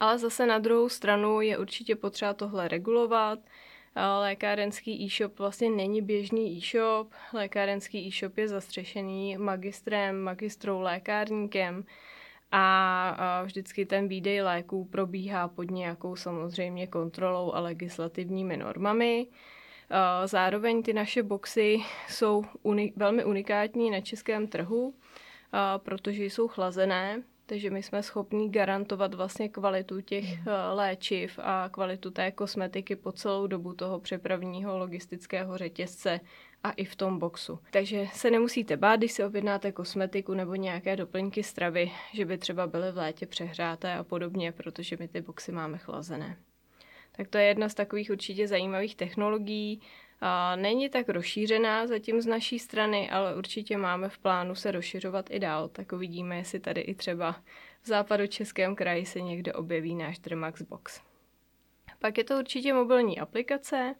Ale 0.00 0.18
zase 0.18 0.46
na 0.46 0.58
druhou 0.58 0.88
stranu 0.88 1.40
je 1.40 1.58
určitě 1.58 1.96
potřeba 1.96 2.34
tohle 2.34 2.68
regulovat. 2.68 3.38
Lékárenský 4.20 5.04
e-shop 5.04 5.38
vlastně 5.38 5.70
není 5.70 6.02
běžný 6.02 6.56
e-shop. 6.56 7.08
Lékárenský 7.32 8.06
e-shop 8.08 8.38
je 8.38 8.48
zastřešený 8.48 9.36
magistrem, 9.36 10.22
magistrou 10.22 10.80
lékárníkem, 10.80 11.84
a 12.56 13.42
vždycky 13.44 13.86
ten 13.86 14.08
výdej 14.08 14.42
léků 14.42 14.84
probíhá 14.84 15.48
pod 15.48 15.70
nějakou 15.70 16.16
samozřejmě 16.16 16.86
kontrolou 16.86 17.52
a 17.52 17.60
legislativními 17.60 18.56
normami. 18.56 19.26
Zároveň 20.24 20.82
ty 20.82 20.92
naše 20.92 21.22
boxy 21.22 21.78
jsou 22.08 22.44
uni- 22.64 22.92
velmi 22.96 23.24
unikátní 23.24 23.90
na 23.90 24.00
českém 24.00 24.46
trhu, 24.46 24.94
protože 25.76 26.24
jsou 26.24 26.48
chlazené, 26.48 27.22
takže 27.46 27.70
my 27.70 27.82
jsme 27.82 28.02
schopni 28.02 28.48
garantovat 28.48 29.14
vlastně 29.14 29.48
kvalitu 29.48 30.00
těch 30.00 30.24
hmm. 30.24 30.46
léčiv 30.72 31.38
a 31.42 31.68
kvalitu 31.72 32.10
té 32.10 32.30
kosmetiky 32.30 32.96
po 32.96 33.12
celou 33.12 33.46
dobu 33.46 33.72
toho 33.72 34.00
přepravního 34.00 34.78
logistického 34.78 35.58
řetězce 35.58 36.20
a 36.62 36.70
i 36.70 36.84
v 36.84 36.96
tom 36.96 37.18
boxu. 37.18 37.58
Takže 37.70 38.06
se 38.12 38.30
nemusíte 38.30 38.76
bát, 38.76 38.96
když 38.96 39.12
si 39.12 39.24
objednáte 39.24 39.72
kosmetiku 39.72 40.34
nebo 40.34 40.54
nějaké 40.54 40.96
doplňky 40.96 41.42
stravy, 41.42 41.92
že 42.12 42.24
by 42.24 42.38
třeba 42.38 42.66
byly 42.66 42.92
v 42.92 42.96
létě 42.96 43.26
přehráté 43.26 43.94
a 43.94 44.04
podobně, 44.04 44.52
protože 44.52 44.96
my 45.00 45.08
ty 45.08 45.20
boxy 45.20 45.52
máme 45.52 45.78
chlazené. 45.78 46.36
Tak 47.16 47.28
to 47.28 47.38
je 47.38 47.44
jedna 47.44 47.68
z 47.68 47.74
takových 47.74 48.10
určitě 48.10 48.48
zajímavých 48.48 48.96
technologií. 48.96 49.80
Není 50.56 50.88
tak 50.88 51.08
rozšířená 51.08 51.86
zatím 51.86 52.20
z 52.20 52.26
naší 52.26 52.58
strany, 52.58 53.10
ale 53.10 53.36
určitě 53.36 53.76
máme 53.76 54.08
v 54.08 54.18
plánu 54.18 54.54
se 54.54 54.70
rozšiřovat 54.70 55.30
i 55.30 55.38
dál. 55.38 55.68
Tak 55.68 55.92
uvidíme, 55.92 56.36
jestli 56.36 56.60
tady 56.60 56.80
i 56.80 56.94
třeba 56.94 57.32
v 57.82 57.86
západu 57.86 58.26
českém 58.26 58.76
kraji 58.76 59.06
se 59.06 59.20
někde 59.20 59.52
objeví 59.52 59.94
náš 59.94 60.18
Drmax 60.18 60.62
Box. 60.62 61.00
Pak 61.98 62.18
je 62.18 62.24
to 62.24 62.38
určitě 62.38 62.72
mobilní 62.72 63.20
aplikace, 63.20 63.94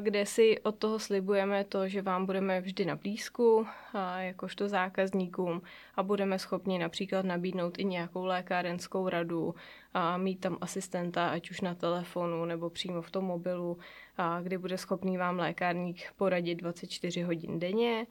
kde 0.00 0.26
si 0.26 0.60
od 0.60 0.78
toho 0.78 0.98
slibujeme 0.98 1.64
to, 1.64 1.88
že 1.88 2.02
vám 2.02 2.26
budeme 2.26 2.60
vždy 2.60 2.84
na 2.84 2.96
blízku, 2.96 3.66
a 3.92 4.20
jakožto 4.20 4.68
zákazníkům 4.68 5.62
a 5.96 6.02
budeme 6.02 6.38
schopni 6.38 6.78
například 6.78 7.24
nabídnout 7.24 7.78
i 7.78 7.84
nějakou 7.84 8.24
lékárenskou 8.24 9.08
radu 9.08 9.54
a 9.94 10.16
mít 10.16 10.40
tam 10.40 10.58
asistenta, 10.60 11.28
ať 11.28 11.50
už 11.50 11.60
na 11.60 11.74
telefonu 11.74 12.44
nebo 12.44 12.70
přímo 12.70 13.02
v 13.02 13.10
tom 13.10 13.24
mobilu, 13.24 13.78
a 14.18 14.40
kdy 14.40 14.58
bude 14.58 14.78
schopný 14.78 15.16
vám 15.16 15.38
lékárník 15.38 16.12
poradit 16.16 16.54
24 16.54 17.22
hodin 17.22 17.58
denně. 17.58 18.06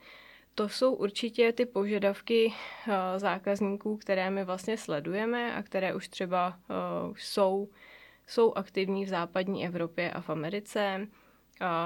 To 0.56 0.70
jsou 0.70 0.94
určitě 0.94 1.54
ty 1.54 1.66
požadavky 1.66 2.54
zákazníků, 3.18 3.98
které 3.98 4.30
my 4.30 4.44
vlastně 4.44 4.78
sledujeme 4.78 5.56
a 5.56 5.64
které 5.64 5.96
už 5.96 6.08
třeba 6.08 6.60
jsou, 7.16 7.70
jsou 8.28 8.54
aktivní 8.54 9.06
v 9.06 9.10
západní 9.10 9.66
Evropě 9.66 10.12
a 10.12 10.22
v 10.22 10.30
Americe 10.30 11.08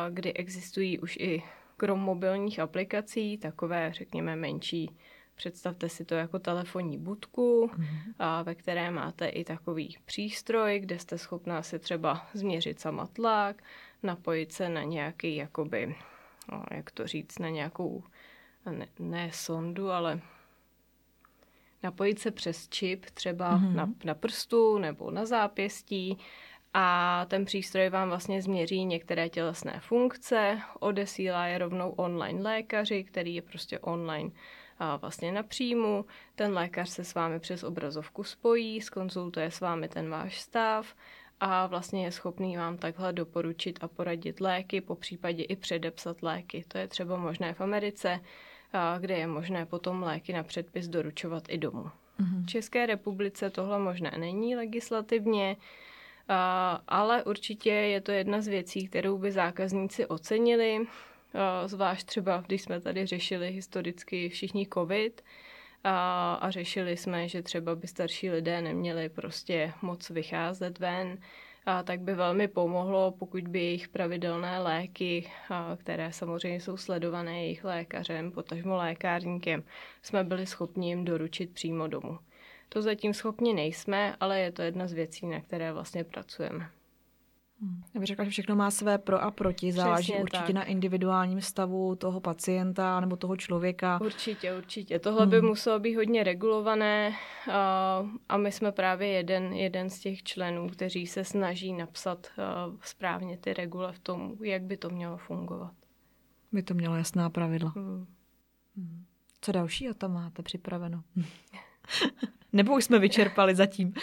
kdy 0.09 0.33
existují 0.33 0.99
už 0.99 1.17
i 1.19 1.43
krom 1.77 1.99
mobilních 1.99 2.59
aplikací, 2.59 3.38
takové, 3.38 3.93
řekněme, 3.93 4.35
menší, 4.35 4.91
představte 5.35 5.89
si 5.89 6.05
to 6.05 6.15
jako 6.15 6.39
telefonní 6.39 6.97
budku, 6.97 7.71
mm-hmm. 7.73 8.13
a 8.19 8.43
ve 8.43 8.55
které 8.55 8.91
máte 8.91 9.27
i 9.27 9.43
takový 9.43 9.97
přístroj, 10.05 10.79
kde 10.79 10.99
jste 10.99 11.17
schopná 11.17 11.63
si 11.63 11.79
třeba 11.79 12.27
změřit 12.33 12.79
sama 12.79 13.07
tlak, 13.07 13.63
napojit 14.03 14.51
se 14.51 14.69
na 14.69 14.83
nějaký, 14.83 15.35
jakoby, 15.35 15.95
no, 16.51 16.63
jak 16.71 16.91
to 16.91 17.07
říct, 17.07 17.39
na 17.39 17.49
nějakou, 17.49 18.03
ne, 18.71 18.88
ne 18.99 19.29
sondu, 19.33 19.91
ale 19.91 20.21
napojit 21.83 22.19
se 22.19 22.31
přes 22.31 22.67
čip 22.69 23.05
třeba 23.05 23.57
mm-hmm. 23.57 23.75
na, 23.75 23.93
na 24.03 24.13
prstu 24.13 24.77
nebo 24.77 25.11
na 25.11 25.25
zápěstí 25.25 26.17
a 26.73 27.25
ten 27.29 27.45
přístroj 27.45 27.89
vám 27.89 28.09
vlastně 28.09 28.41
změří 28.41 28.85
některé 28.85 29.29
tělesné 29.29 29.79
funkce, 29.79 30.59
odesílá 30.79 31.45
je 31.45 31.57
rovnou 31.57 31.89
online 31.89 32.41
lékaři, 32.41 33.03
který 33.03 33.35
je 33.35 33.41
prostě 33.41 33.79
online 33.79 34.31
a 34.79 34.95
vlastně 34.95 35.31
na 35.31 35.43
příjmu. 35.43 36.05
Ten 36.35 36.53
lékař 36.53 36.89
se 36.89 37.03
s 37.03 37.13
vámi 37.13 37.39
přes 37.39 37.63
obrazovku 37.63 38.23
spojí, 38.23 38.81
skonzultuje 38.81 39.51
s 39.51 39.59
vámi 39.59 39.88
ten 39.88 40.09
váš 40.09 40.39
stav 40.39 40.95
a 41.39 41.67
vlastně 41.67 42.05
je 42.05 42.11
schopný 42.11 42.57
vám 42.57 42.77
takhle 42.77 43.13
doporučit 43.13 43.79
a 43.81 43.88
poradit 43.88 44.41
léky, 44.41 44.81
po 44.81 44.95
případě 44.95 45.43
i 45.43 45.55
předepsat 45.55 46.23
léky. 46.23 46.65
To 46.67 46.77
je 46.77 46.88
třeba 46.88 47.17
možné 47.17 47.53
v 47.53 47.61
Americe, 47.61 48.19
kde 48.99 49.17
je 49.17 49.27
možné 49.27 49.65
potom 49.65 50.03
léky 50.03 50.33
na 50.33 50.43
předpis 50.43 50.88
doručovat 50.88 51.43
i 51.49 51.57
domů. 51.57 51.83
Mm-hmm. 51.83 52.43
V 52.43 52.45
České 52.45 52.85
republice 52.85 53.49
tohle 53.49 53.79
možné 53.79 54.11
není 54.17 54.55
legislativně, 54.55 55.55
ale 56.88 57.24
určitě 57.24 57.69
je 57.69 58.01
to 58.01 58.12
jedna 58.12 58.41
z 58.41 58.48
věcí, 58.48 58.88
kterou 58.88 59.17
by 59.17 59.31
zákazníci 59.31 60.05
ocenili, 60.05 60.86
zvlášť 61.65 62.07
třeba, 62.07 62.43
když 62.48 62.62
jsme 62.62 62.81
tady 62.81 63.05
řešili 63.05 63.51
historicky 63.51 64.29
všichni 64.29 64.67
covid 64.74 65.21
a, 65.83 66.33
a 66.33 66.51
řešili 66.51 66.98
jsme, 66.98 67.27
že 67.27 67.41
třeba 67.41 67.75
by 67.75 67.88
starší 67.88 68.29
lidé 68.29 68.62
neměli 68.62 69.09
prostě 69.09 69.74
moc 69.81 70.09
vycházet 70.09 70.79
ven, 70.79 71.17
a 71.65 71.83
tak 71.83 72.00
by 72.00 72.15
velmi 72.15 72.48
pomohlo, 72.48 73.12
pokud 73.12 73.48
by 73.48 73.59
jejich 73.59 73.88
pravidelné 73.88 74.59
léky, 74.59 75.31
které 75.77 76.12
samozřejmě 76.12 76.59
jsou 76.59 76.77
sledované 76.77 77.43
jejich 77.43 77.63
lékařem, 77.63 78.31
potažmo 78.31 78.75
lékárníkem, 78.75 79.63
jsme 80.01 80.24
byli 80.24 80.45
schopni 80.45 80.88
jim 80.88 81.05
doručit 81.05 81.53
přímo 81.53 81.88
domů. 81.88 82.19
To 82.69 82.81
zatím 82.81 83.13
schopni 83.13 83.53
nejsme, 83.53 84.15
ale 84.19 84.39
je 84.39 84.51
to 84.51 84.61
jedna 84.61 84.88
z 84.88 84.93
věcí, 84.93 85.27
na 85.27 85.41
které 85.41 85.73
vlastně 85.73 86.03
pracujeme. 86.03 86.69
Hmm. 87.61 87.83
Já 87.93 87.99
bych 87.99 88.07
řekla, 88.07 88.25
že 88.25 88.31
všechno 88.31 88.55
má 88.55 88.71
své 88.71 88.97
pro 88.97 89.23
a 89.23 89.31
proti, 89.31 89.71
záleží 89.71 90.11
Přesně 90.11 90.23
určitě 90.23 90.45
tak. 90.45 90.55
na 90.55 90.63
individuálním 90.63 91.41
stavu 91.41 91.95
toho 91.95 92.19
pacienta 92.19 92.99
nebo 92.99 93.15
toho 93.15 93.38
člověka. 93.38 94.01
Určitě, 94.01 94.57
určitě. 94.57 94.99
Tohle 94.99 95.21
hmm. 95.21 95.29
by 95.29 95.41
muselo 95.41 95.79
být 95.79 95.95
hodně 95.95 96.23
regulované 96.23 97.13
a, 98.29 98.38
my 98.38 98.51
jsme 98.51 98.71
právě 98.71 99.07
jeden, 99.07 99.53
jeden 99.53 99.89
z 99.89 99.99
těch 99.99 100.23
členů, 100.23 100.69
kteří 100.69 101.07
se 101.07 101.23
snaží 101.23 101.73
napsat 101.73 102.27
správně 102.81 103.38
ty 103.38 103.53
regule 103.53 103.91
v 103.91 103.99
tom, 103.99 104.35
jak 104.41 104.61
by 104.61 104.77
to 104.77 104.89
mělo 104.89 105.17
fungovat. 105.17 105.73
By 106.51 106.63
to 106.63 106.73
mělo 106.73 106.95
jasná 106.95 107.29
pravidla. 107.29 107.73
Hmm. 107.75 108.07
Hmm. 108.77 109.05
Co 109.41 109.51
dalšího 109.51 109.93
tam 109.93 110.13
máte 110.13 110.43
připraveno? 110.43 111.03
Nebo 112.53 112.75
už 112.75 112.84
jsme 112.84 113.00
vyčerpali 113.00 113.55
zatím? 113.55 113.93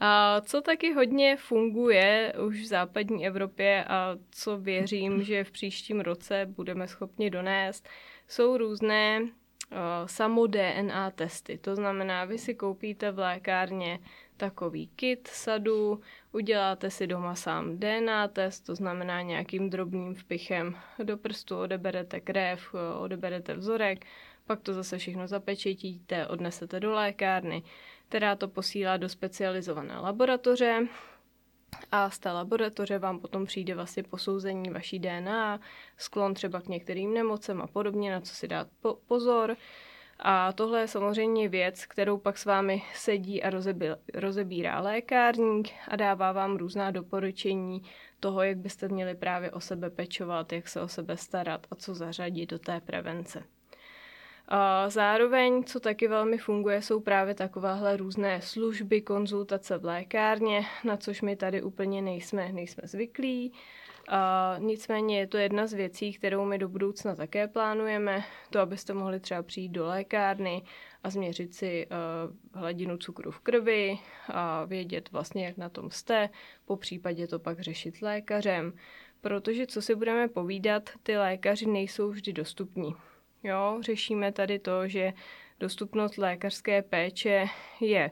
A 0.00 0.40
co 0.40 0.60
taky 0.60 0.92
hodně 0.92 1.36
funguje 1.36 2.32
už 2.46 2.60
v 2.60 2.66
západní 2.66 3.26
Evropě 3.26 3.84
a 3.84 4.16
co 4.30 4.58
věřím, 4.58 5.22
že 5.22 5.44
v 5.44 5.50
příštím 5.50 6.00
roce 6.00 6.46
budeme 6.56 6.88
schopni 6.88 7.30
donést, 7.30 7.88
jsou 8.28 8.56
různé 8.56 9.20
uh, 9.22 9.28
samo 10.06 10.46
DNA 10.46 11.10
testy. 11.10 11.58
To 11.58 11.76
znamená, 11.76 12.24
vy 12.24 12.38
si 12.38 12.54
koupíte 12.54 13.12
v 13.12 13.18
lékárně 13.18 13.98
takový 14.36 14.86
kit 14.96 15.28
sadu, 15.28 16.00
uděláte 16.32 16.90
si 16.90 17.06
doma 17.06 17.34
sám 17.34 17.78
DNA 17.78 18.28
test, 18.28 18.60
to 18.60 18.74
znamená 18.74 19.22
nějakým 19.22 19.70
drobným 19.70 20.14
vpichem 20.14 20.76
do 21.02 21.16
prstu 21.16 21.58
odeberete 21.58 22.20
krev, 22.20 22.74
odeberete 22.98 23.54
vzorek, 23.54 24.06
pak 24.46 24.60
to 24.60 24.74
zase 24.74 24.98
všechno 24.98 25.26
zapečetíte, 25.26 26.26
odnesete 26.26 26.80
do 26.80 26.92
lékárny, 26.92 27.62
která 28.08 28.36
to 28.36 28.48
posílá 28.48 28.96
do 28.96 29.08
specializované 29.08 29.98
laboratoře 29.98 30.88
a 31.92 32.10
z 32.10 32.18
té 32.18 32.32
laboratoře 32.32 32.98
vám 32.98 33.20
potom 33.20 33.44
přijde 33.46 33.74
vlastně 33.74 34.02
posouzení 34.02 34.70
vaší 34.70 34.98
DNA, 34.98 35.60
sklon 35.96 36.34
třeba 36.34 36.60
k 36.60 36.68
některým 36.68 37.14
nemocem 37.14 37.62
a 37.62 37.66
podobně, 37.66 38.12
na 38.12 38.20
co 38.20 38.34
si 38.34 38.48
dát 38.48 38.68
po- 38.80 38.98
pozor. 39.06 39.56
A 40.18 40.52
tohle 40.52 40.80
je 40.80 40.88
samozřejmě 40.88 41.48
věc, 41.48 41.86
kterou 41.86 42.18
pak 42.18 42.38
s 42.38 42.44
vámi 42.44 42.82
sedí 42.94 43.42
a 43.42 43.50
rozebírá 44.14 44.80
lékárník 44.80 45.68
a 45.88 45.96
dává 45.96 46.32
vám 46.32 46.56
různá 46.56 46.90
doporučení 46.90 47.82
toho, 48.20 48.42
jak 48.42 48.58
byste 48.58 48.88
měli 48.88 49.14
právě 49.14 49.50
o 49.50 49.60
sebe 49.60 49.90
pečovat, 49.90 50.52
jak 50.52 50.68
se 50.68 50.80
o 50.80 50.88
sebe 50.88 51.16
starat 51.16 51.66
a 51.70 51.74
co 51.74 51.94
zařadit 51.94 52.50
do 52.50 52.58
té 52.58 52.80
prevence. 52.80 53.44
Zároveň, 54.88 55.64
co 55.64 55.80
taky 55.80 56.08
velmi 56.08 56.38
funguje, 56.38 56.82
jsou 56.82 57.00
právě 57.00 57.34
takovéhle 57.34 57.96
různé 57.96 58.42
služby, 58.42 59.00
konzultace 59.00 59.78
v 59.78 59.84
lékárně, 59.84 60.66
na 60.84 60.96
což 60.96 61.22
my 61.22 61.36
tady 61.36 61.62
úplně 61.62 62.02
nejsme, 62.02 62.52
nejsme 62.52 62.82
zvyklí. 62.84 63.52
A 64.08 64.56
nicméně 64.58 65.18
je 65.18 65.26
to 65.26 65.36
jedna 65.36 65.66
z 65.66 65.72
věcí, 65.72 66.12
kterou 66.12 66.44
my 66.44 66.58
do 66.58 66.68
budoucna 66.68 67.14
také 67.14 67.48
plánujeme, 67.48 68.24
to, 68.50 68.60
abyste 68.60 68.94
mohli 68.94 69.20
třeba 69.20 69.42
přijít 69.42 69.68
do 69.68 69.86
lékárny 69.86 70.62
a 71.04 71.10
změřit 71.10 71.54
si 71.54 71.86
uh, 71.86 72.60
hladinu 72.60 72.96
cukru 72.96 73.30
v 73.30 73.40
krvi 73.40 73.98
a 74.28 74.64
vědět 74.64 75.12
vlastně, 75.12 75.46
jak 75.46 75.56
na 75.56 75.68
tom 75.68 75.90
jste, 75.90 76.30
po 76.64 76.76
případě 76.76 77.26
to 77.26 77.38
pak 77.38 77.60
řešit 77.60 78.02
lékařem, 78.02 78.72
protože 79.20 79.66
co 79.66 79.82
si 79.82 79.94
budeme 79.94 80.28
povídat, 80.28 80.90
ty 81.02 81.16
lékaři 81.16 81.66
nejsou 81.66 82.10
vždy 82.10 82.32
dostupní. 82.32 82.94
Jo, 83.44 83.78
řešíme 83.80 84.32
tady 84.32 84.58
to, 84.58 84.88
že 84.88 85.12
dostupnost 85.60 86.18
lékařské 86.18 86.82
péče 86.82 87.46
je 87.80 88.10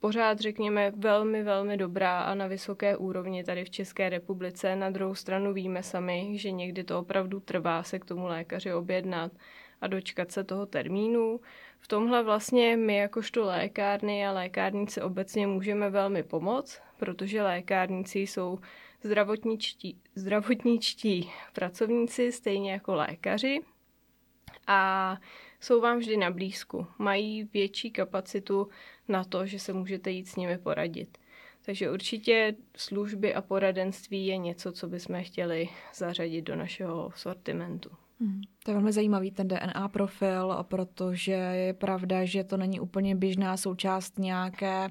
pořád, 0.00 0.38
řekněme, 0.40 0.92
velmi, 0.96 1.42
velmi 1.42 1.76
dobrá 1.76 2.20
a 2.20 2.34
na 2.34 2.46
vysoké 2.46 2.96
úrovni 2.96 3.44
tady 3.44 3.64
v 3.64 3.70
České 3.70 4.08
republice. 4.08 4.76
Na 4.76 4.90
druhou 4.90 5.14
stranu 5.14 5.52
víme 5.52 5.82
sami, 5.82 6.38
že 6.38 6.50
někdy 6.50 6.84
to 6.84 6.98
opravdu 6.98 7.40
trvá 7.40 7.82
se 7.82 7.98
k 7.98 8.04
tomu 8.04 8.26
lékaři 8.26 8.72
objednat 8.72 9.32
a 9.80 9.86
dočkat 9.86 10.32
se 10.32 10.44
toho 10.44 10.66
termínu. 10.66 11.40
V 11.80 11.88
tomhle 11.88 12.22
vlastně 12.22 12.76
my 12.76 12.96
jakožto 12.96 13.44
lékárny 13.44 14.26
a 14.26 14.32
lékárníci 14.32 15.00
obecně 15.00 15.46
můžeme 15.46 15.90
velmi 15.90 16.22
pomoct, 16.22 16.80
protože 16.98 17.42
lékárníci 17.42 18.18
jsou 18.18 18.58
zdravotničtí, 19.02 20.00
zdravotničtí 20.14 21.30
pracovníci, 21.52 22.32
stejně 22.32 22.72
jako 22.72 22.94
lékaři. 22.94 23.60
A 24.66 25.16
jsou 25.60 25.80
vám 25.80 25.98
vždy 25.98 26.16
na 26.16 26.30
blízku. 26.30 26.86
Mají 26.98 27.44
větší 27.44 27.90
kapacitu 27.90 28.68
na 29.08 29.24
to, 29.24 29.46
že 29.46 29.58
se 29.58 29.72
můžete 29.72 30.10
jít 30.10 30.28
s 30.28 30.36
nimi 30.36 30.58
poradit. 30.58 31.18
Takže 31.66 31.90
určitě 31.90 32.56
služby 32.76 33.34
a 33.34 33.42
poradenství 33.42 34.26
je 34.26 34.36
něco, 34.36 34.72
co 34.72 34.88
bychom 34.88 35.22
chtěli 35.22 35.68
zařadit 35.94 36.42
do 36.42 36.56
našeho 36.56 37.12
sortimentu. 37.16 37.90
Hmm. 38.20 38.42
To 38.64 38.70
je 38.70 38.74
velmi 38.74 38.92
zajímavý 38.92 39.30
ten 39.30 39.48
DNA 39.48 39.88
profil, 39.88 40.56
protože 40.62 41.32
je 41.32 41.72
pravda, 41.72 42.24
že 42.24 42.44
to 42.44 42.56
není 42.56 42.80
úplně 42.80 43.14
běžná 43.14 43.56
součást 43.56 44.18
nějaké 44.18 44.88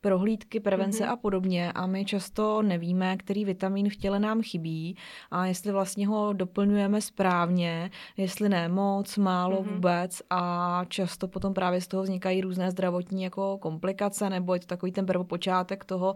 prohlídky, 0.00 0.60
prevence 0.60 1.04
mm-hmm. 1.04 1.12
a 1.12 1.16
podobně 1.16 1.72
a 1.72 1.86
my 1.86 2.04
často 2.04 2.62
nevíme, 2.62 3.16
který 3.16 3.44
vitamin 3.44 3.90
v 3.90 3.96
těle 3.96 4.20
nám 4.20 4.42
chybí 4.42 4.96
a 5.30 5.46
jestli 5.46 5.72
vlastně 5.72 6.06
ho 6.06 6.32
doplňujeme 6.32 7.00
správně, 7.00 7.90
jestli 8.16 8.48
ne 8.48 8.68
moc, 8.68 9.16
málo 9.16 9.62
mm-hmm. 9.62 9.74
vůbec 9.74 10.22
a 10.30 10.84
často 10.88 11.28
potom 11.28 11.54
právě 11.54 11.80
z 11.80 11.88
toho 11.88 12.02
vznikají 12.02 12.40
různé 12.40 12.70
zdravotní 12.70 13.22
jako 13.22 13.58
komplikace 13.58 14.30
nebo 14.30 14.54
je 14.54 14.60
to 14.60 14.66
takový 14.66 14.92
ten 14.92 15.06
prvopočátek 15.06 15.84
toho, 15.84 16.14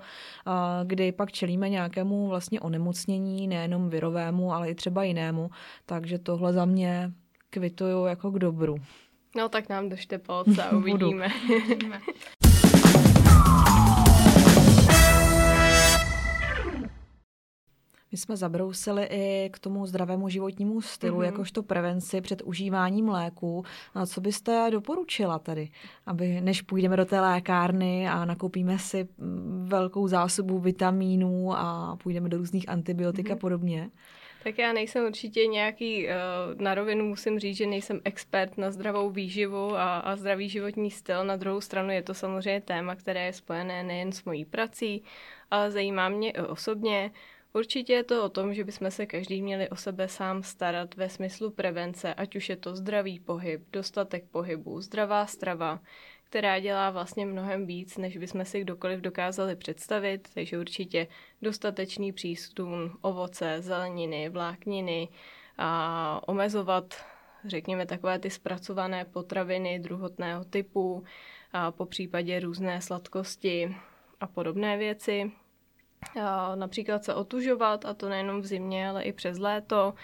kdy 0.84 1.12
pak 1.12 1.32
čelíme 1.32 1.68
nějakému 1.68 2.28
vlastně 2.28 2.60
onemocnění, 2.60 3.48
nejenom 3.48 3.90
virovému, 3.90 4.52
ale 4.52 4.70
i 4.70 4.74
třeba 4.74 5.04
jinému, 5.04 5.50
takže 5.86 6.18
tohle 6.18 6.52
za 6.52 6.64
mě 6.64 7.12
kvituju 7.50 8.04
jako 8.04 8.30
k 8.30 8.38
dobru. 8.38 8.76
No 9.36 9.48
tak 9.48 9.68
nám 9.68 9.88
držte 9.88 10.18
palce 10.18 10.64
a 10.64 10.70
uvidíme. 10.76 11.28
My 18.12 18.18
jsme 18.18 18.36
zabrousili 18.36 19.08
i 19.10 19.50
k 19.52 19.58
tomu 19.58 19.86
zdravému 19.86 20.28
životnímu 20.28 20.80
stylu, 20.80 21.18
mm-hmm. 21.18 21.24
jakožto 21.24 21.62
prevenci 21.62 22.20
před 22.20 22.42
užíváním 22.42 23.08
léků. 23.08 23.64
A 23.94 24.06
co 24.06 24.20
byste 24.20 24.68
doporučila 24.70 25.38
tady, 25.38 25.68
aby 26.06 26.40
než 26.40 26.62
půjdeme 26.62 26.96
do 26.96 27.04
té 27.04 27.20
lékárny 27.20 28.08
a 28.08 28.24
nakoupíme 28.24 28.78
si 28.78 29.08
mm, 29.18 29.66
velkou 29.68 30.08
zásobu 30.08 30.58
vitamínů 30.58 31.52
a 31.52 31.96
půjdeme 32.02 32.28
do 32.28 32.36
různých 32.36 32.68
antibiotik 32.68 33.28
mm-hmm. 33.28 33.32
a 33.32 33.36
podobně? 33.36 33.90
Tak 34.44 34.58
já 34.58 34.72
nejsem 34.72 35.06
určitě 35.06 35.46
nějaký, 35.46 36.06
uh, 36.06 36.12
na 36.62 36.74
rovinu 36.74 37.04
musím 37.04 37.38
říct, 37.38 37.56
že 37.56 37.66
nejsem 37.66 38.00
expert 38.04 38.58
na 38.58 38.70
zdravou 38.70 39.10
výživu 39.10 39.76
a, 39.76 39.98
a 39.98 40.16
zdravý 40.16 40.48
životní 40.48 40.90
styl. 40.90 41.24
Na 41.24 41.36
druhou 41.36 41.60
stranu 41.60 41.90
je 41.90 42.02
to 42.02 42.14
samozřejmě 42.14 42.60
téma, 42.60 42.94
které 42.94 43.24
je 43.26 43.32
spojené 43.32 43.82
nejen 43.82 44.12
s 44.12 44.24
mojí 44.24 44.44
prací, 44.44 45.02
ale 45.50 45.70
zajímá 45.70 46.08
mě 46.08 46.32
osobně. 46.32 47.10
Určitě 47.52 47.92
je 47.92 48.04
to 48.04 48.24
o 48.24 48.28
tom, 48.28 48.54
že 48.54 48.64
bychom 48.64 48.90
se 48.90 49.06
každý 49.06 49.42
měli 49.42 49.68
o 49.68 49.76
sebe 49.76 50.08
sám 50.08 50.42
starat 50.42 50.94
ve 50.94 51.08
smyslu 51.08 51.50
prevence, 51.50 52.14
ať 52.14 52.36
už 52.36 52.48
je 52.48 52.56
to 52.56 52.76
zdravý 52.76 53.20
pohyb, 53.20 53.62
dostatek 53.72 54.24
pohybu, 54.30 54.80
zdravá 54.80 55.26
strava, 55.26 55.80
která 56.24 56.58
dělá 56.58 56.90
vlastně 56.90 57.26
mnohem 57.26 57.66
víc, 57.66 57.96
než 57.96 58.16
bychom 58.16 58.44
si 58.44 58.60
kdokoliv 58.60 59.00
dokázali 59.00 59.56
představit, 59.56 60.28
takže 60.34 60.58
určitě 60.58 61.06
dostatečný 61.42 62.12
přístup 62.12 62.68
ovoce, 63.00 63.56
zeleniny, 63.62 64.28
vlákniny 64.28 65.08
a 65.58 66.28
omezovat, 66.28 66.94
řekněme, 67.44 67.86
takové 67.86 68.18
ty 68.18 68.30
zpracované 68.30 69.04
potraviny 69.04 69.78
druhotného 69.78 70.44
typu, 70.44 71.04
a 71.52 71.70
po 71.70 71.86
případě 71.86 72.40
různé 72.40 72.80
sladkosti 72.80 73.76
a 74.20 74.26
podobné 74.26 74.76
věci 74.76 75.32
například 76.54 77.04
se 77.04 77.14
otužovat, 77.14 77.84
a 77.84 77.94
to 77.94 78.08
nejenom 78.08 78.40
v 78.40 78.46
zimě, 78.46 78.88
ale 78.88 79.02
i 79.02 79.12
přes 79.12 79.38
léto, 79.38 79.94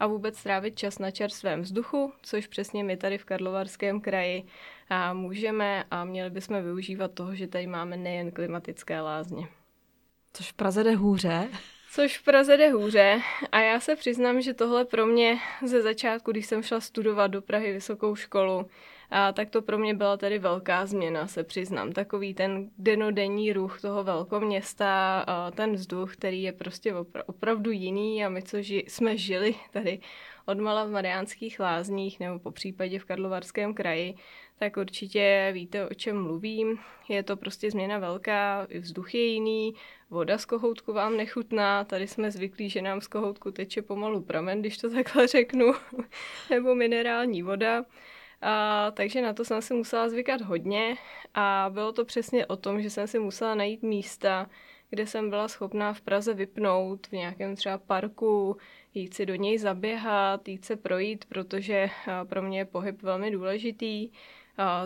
a 0.00 0.06
vůbec 0.06 0.38
strávit 0.38 0.78
čas 0.78 0.98
na 0.98 1.10
čerstvém 1.10 1.62
vzduchu, 1.62 2.12
což 2.22 2.46
přesně 2.46 2.84
my 2.84 2.96
tady 2.96 3.18
v 3.18 3.24
Karlovarském 3.24 4.00
kraji 4.00 4.44
a 4.88 5.12
můžeme 5.12 5.84
a 5.90 6.04
měli 6.04 6.30
bychom 6.30 6.62
využívat 6.62 7.12
toho, 7.14 7.34
že 7.34 7.46
tady 7.46 7.66
máme 7.66 7.96
nejen 7.96 8.30
klimatické 8.30 9.00
lázně. 9.00 9.48
Což 10.32 10.52
v 10.52 10.54
Praze 10.54 10.84
jde 10.84 10.94
hůře. 10.94 11.48
Což 11.92 12.18
v 12.18 12.24
Praze 12.24 12.56
jde 12.56 12.70
hůře 12.70 13.20
a 13.52 13.60
já 13.60 13.80
se 13.80 13.96
přiznám, 13.96 14.40
že 14.40 14.54
tohle 14.54 14.84
pro 14.84 15.06
mě 15.06 15.38
ze 15.64 15.82
začátku, 15.82 16.30
když 16.30 16.46
jsem 16.46 16.62
šla 16.62 16.80
studovat 16.80 17.26
do 17.26 17.42
Prahy 17.42 17.72
vysokou 17.72 18.14
školu, 18.14 18.66
a 19.16 19.32
tak 19.32 19.50
to 19.50 19.62
pro 19.62 19.78
mě 19.78 19.94
byla 19.94 20.16
tedy 20.16 20.38
velká 20.38 20.86
změna, 20.86 21.26
se 21.26 21.44
přiznám. 21.44 21.92
Takový 21.92 22.34
ten 22.34 22.70
denodenní 22.78 23.52
ruch 23.52 23.80
toho 23.80 24.04
velkoměsta, 24.04 25.24
ten 25.54 25.72
vzduch, 25.72 26.12
který 26.12 26.42
je 26.42 26.52
prostě 26.52 26.94
opravdu 27.26 27.70
jiný 27.70 28.24
a 28.24 28.28
my, 28.28 28.42
co 28.42 28.56
ži- 28.56 28.84
jsme 28.88 29.16
žili 29.16 29.54
tady 29.70 30.00
odmala 30.46 30.84
v 30.84 30.90
Mariánských 30.90 31.60
lázních 31.60 32.20
nebo 32.20 32.38
po 32.38 32.50
případě 32.50 32.98
v 32.98 33.04
Karlovarském 33.04 33.74
kraji, 33.74 34.14
tak 34.58 34.76
určitě 34.76 35.50
víte, 35.52 35.88
o 35.88 35.94
čem 35.94 36.22
mluvím. 36.22 36.78
Je 37.08 37.22
to 37.22 37.36
prostě 37.36 37.70
změna 37.70 37.98
velká, 37.98 38.66
vzduch 38.80 39.14
je 39.14 39.24
jiný, 39.24 39.74
voda 40.10 40.38
z 40.38 40.44
kohoutku 40.44 40.92
vám 40.92 41.16
nechutná, 41.16 41.84
tady 41.84 42.06
jsme 42.06 42.30
zvyklí, 42.30 42.70
že 42.70 42.82
nám 42.82 43.00
z 43.00 43.06
kohoutku 43.06 43.50
teče 43.50 43.82
pomalu 43.82 44.22
pramen, 44.22 44.60
když 44.60 44.78
to 44.78 44.90
takhle 44.94 45.26
řeknu, 45.26 45.72
nebo 46.50 46.74
minerální 46.74 47.42
voda. 47.42 47.84
A, 48.46 48.90
takže 48.90 49.22
na 49.22 49.32
to 49.32 49.44
jsem 49.44 49.62
si 49.62 49.74
musela 49.74 50.08
zvykat 50.08 50.40
hodně 50.40 50.96
a 51.34 51.70
bylo 51.72 51.92
to 51.92 52.04
přesně 52.04 52.46
o 52.46 52.56
tom, 52.56 52.82
že 52.82 52.90
jsem 52.90 53.06
si 53.06 53.18
musela 53.18 53.54
najít 53.54 53.82
místa, 53.82 54.50
kde 54.90 55.06
jsem 55.06 55.30
byla 55.30 55.48
schopná 55.48 55.92
v 55.92 56.00
Praze 56.00 56.34
vypnout 56.34 57.06
v 57.06 57.12
nějakém 57.12 57.56
třeba 57.56 57.78
parku, 57.78 58.56
jít 58.94 59.14
si 59.14 59.26
do 59.26 59.34
něj 59.34 59.58
zaběhat, 59.58 60.48
jít 60.48 60.64
se 60.64 60.76
projít, 60.76 61.24
protože 61.24 61.90
pro 62.24 62.42
mě 62.42 62.58
je 62.58 62.64
pohyb 62.64 63.02
velmi 63.02 63.30
důležitý. 63.30 64.10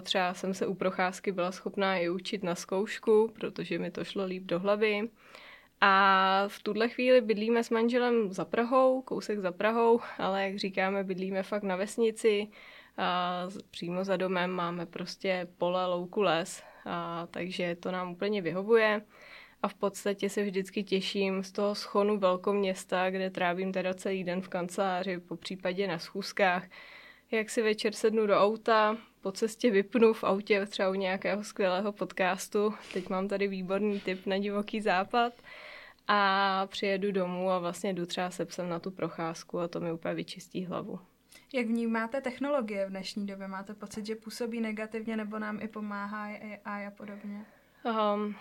Třeba 0.02 0.34
jsem 0.34 0.54
se 0.54 0.66
u 0.66 0.74
procházky 0.74 1.32
byla 1.32 1.52
schopná 1.52 1.96
i 1.96 2.08
učit 2.08 2.42
na 2.42 2.54
zkoušku, 2.54 3.32
protože 3.40 3.78
mi 3.78 3.90
to 3.90 4.04
šlo 4.04 4.24
líp 4.24 4.42
do 4.42 4.58
hlavy. 4.58 5.08
A 5.80 6.44
v 6.48 6.62
tuhle 6.62 6.88
chvíli 6.88 7.20
bydlíme 7.20 7.64
s 7.64 7.70
manželem 7.70 8.32
za 8.32 8.44
Prahou, 8.44 9.02
kousek 9.02 9.38
za 9.38 9.52
Prahou, 9.52 10.00
ale 10.18 10.44
jak 10.44 10.56
říkáme, 10.56 11.04
bydlíme 11.04 11.42
fakt 11.42 11.62
na 11.62 11.76
vesnici, 11.76 12.48
a 12.98 13.42
přímo 13.70 14.04
za 14.04 14.16
domem 14.16 14.50
máme 14.50 14.86
prostě 14.86 15.48
pole, 15.58 15.86
louku, 15.86 16.22
les, 16.22 16.62
a 16.84 17.26
takže 17.30 17.76
to 17.80 17.90
nám 17.90 18.10
úplně 18.10 18.42
vyhovuje. 18.42 19.02
A 19.62 19.68
v 19.68 19.74
podstatě 19.74 20.30
se 20.30 20.42
vždycky 20.42 20.82
těším 20.82 21.42
z 21.42 21.52
toho 21.52 21.74
schonu 21.74 22.18
velkoměsta, 22.18 23.10
kde 23.10 23.30
trávím 23.30 23.72
teda 23.72 23.94
celý 23.94 24.24
den 24.24 24.40
v 24.40 24.48
kanceláři, 24.48 25.18
po 25.18 25.36
případě 25.36 25.88
na 25.88 25.98
schůzkách, 25.98 26.64
jak 27.30 27.50
si 27.50 27.62
večer 27.62 27.92
sednu 27.92 28.26
do 28.26 28.40
auta, 28.40 28.96
po 29.20 29.32
cestě 29.32 29.70
vypnu 29.70 30.12
v 30.12 30.24
autě 30.24 30.66
třeba 30.66 30.90
u 30.90 30.94
nějakého 30.94 31.44
skvělého 31.44 31.92
podcastu. 31.92 32.74
Teď 32.92 33.08
mám 33.08 33.28
tady 33.28 33.48
výborný 33.48 34.00
tip 34.00 34.26
na 34.26 34.38
divoký 34.38 34.80
západ 34.80 35.32
a 36.08 36.66
přijedu 36.66 37.12
domů 37.12 37.50
a 37.50 37.58
vlastně 37.58 37.92
jdu 37.92 38.06
třeba 38.06 38.30
se 38.30 38.44
psem 38.44 38.68
na 38.68 38.78
tu 38.78 38.90
procházku 38.90 39.60
a 39.60 39.68
to 39.68 39.80
mi 39.80 39.92
úplně 39.92 40.14
vyčistí 40.14 40.64
hlavu. 40.64 40.98
Jak 41.52 41.66
vnímáte 41.66 42.20
technologie 42.20 42.86
v 42.86 42.90
dnešní 42.90 43.26
době? 43.26 43.48
Máte 43.48 43.74
pocit, 43.74 44.06
že 44.06 44.16
působí 44.16 44.60
negativně 44.60 45.16
nebo 45.16 45.38
nám 45.38 45.58
i 45.62 45.68
pomáhá 45.68 46.24
AI 46.64 46.86
a 46.86 46.90
podobně? 46.96 47.44
Um, 47.84 48.34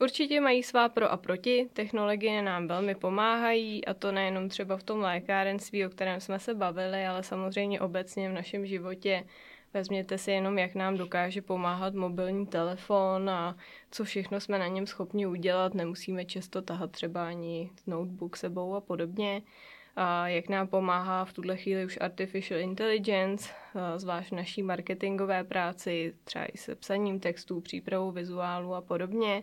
určitě 0.00 0.40
mají 0.40 0.62
svá 0.62 0.88
pro 0.88 1.12
a 1.12 1.16
proti. 1.16 1.68
Technologie 1.72 2.42
nám 2.42 2.66
velmi 2.66 2.94
pomáhají 2.94 3.84
a 3.84 3.94
to 3.94 4.12
nejenom 4.12 4.48
třeba 4.48 4.76
v 4.76 4.82
tom 4.82 5.00
lékárenství, 5.00 5.86
o 5.86 5.90
kterém 5.90 6.20
jsme 6.20 6.38
se 6.38 6.54
bavili, 6.54 7.06
ale 7.06 7.22
samozřejmě 7.22 7.80
obecně 7.80 8.30
v 8.30 8.32
našem 8.32 8.66
životě. 8.66 9.24
Vezměte 9.74 10.18
si 10.18 10.30
jenom, 10.30 10.58
jak 10.58 10.74
nám 10.74 10.96
dokáže 10.96 11.42
pomáhat 11.42 11.94
mobilní 11.94 12.46
telefon 12.46 13.30
a 13.30 13.56
co 13.90 14.04
všechno 14.04 14.40
jsme 14.40 14.58
na 14.58 14.66
něm 14.66 14.86
schopni 14.86 15.26
udělat. 15.26 15.74
Nemusíme 15.74 16.24
často 16.24 16.62
tahat 16.62 16.90
třeba 16.90 17.28
ani 17.28 17.70
notebook 17.86 18.36
sebou 18.36 18.74
a 18.74 18.80
podobně 18.80 19.42
a 20.02 20.28
jak 20.28 20.48
nám 20.48 20.66
pomáhá 20.68 21.24
v 21.24 21.32
tuhle 21.32 21.56
chvíli 21.56 21.84
už 21.84 21.98
artificial 22.00 22.60
intelligence, 22.60 23.50
zvlášť 23.96 24.30
v 24.30 24.36
naší 24.36 24.62
marketingové 24.62 25.44
práci, 25.44 26.14
třeba 26.24 26.44
i 26.44 26.58
se 26.58 26.74
psaním 26.74 27.20
textů, 27.20 27.60
přípravou 27.60 28.10
vizuálu 28.10 28.74
a 28.74 28.80
podobně. 28.80 29.42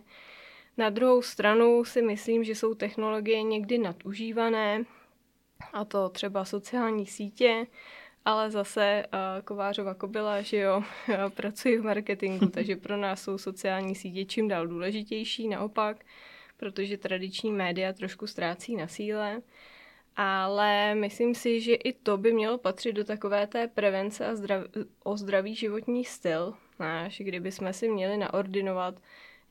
Na 0.76 0.90
druhou 0.90 1.22
stranu 1.22 1.84
si 1.84 2.02
myslím, 2.02 2.44
že 2.44 2.54
jsou 2.54 2.74
technologie 2.74 3.42
někdy 3.42 3.78
nadužívané, 3.78 4.84
a 5.72 5.84
to 5.84 6.08
třeba 6.08 6.44
sociální 6.44 7.06
sítě, 7.06 7.66
ale 8.24 8.50
zase 8.50 9.04
uh, 9.06 9.42
Kovářova 9.44 9.94
kobila, 9.94 10.42
že 10.42 10.56
jo, 10.56 10.82
pracuji 11.34 11.78
v 11.78 11.84
marketingu, 11.84 12.46
takže 12.50 12.76
pro 12.76 12.96
nás 12.96 13.22
jsou 13.22 13.38
sociální 13.38 13.94
sítě 13.94 14.24
čím 14.24 14.48
dál 14.48 14.66
důležitější, 14.66 15.48
naopak, 15.48 16.04
protože 16.56 16.96
tradiční 16.96 17.52
média 17.52 17.92
trošku 17.92 18.26
ztrácí 18.26 18.76
na 18.76 18.88
síle 18.88 19.42
ale 20.20 20.94
myslím 20.94 21.34
si, 21.34 21.60
že 21.60 21.74
i 21.74 21.92
to 21.92 22.16
by 22.16 22.32
mělo 22.32 22.58
patřit 22.58 22.92
do 22.92 23.04
takové 23.04 23.46
té 23.46 23.68
prevence 23.68 24.26
a 24.26 24.36
zdrav, 24.36 24.64
o 25.04 25.16
zdravý 25.16 25.54
životní 25.54 26.04
styl, 26.04 26.54
náš, 26.78 27.18
kdyby 27.18 27.52
jsme 27.52 27.72
si 27.72 27.88
měli 27.88 28.16
naordinovat 28.16 28.94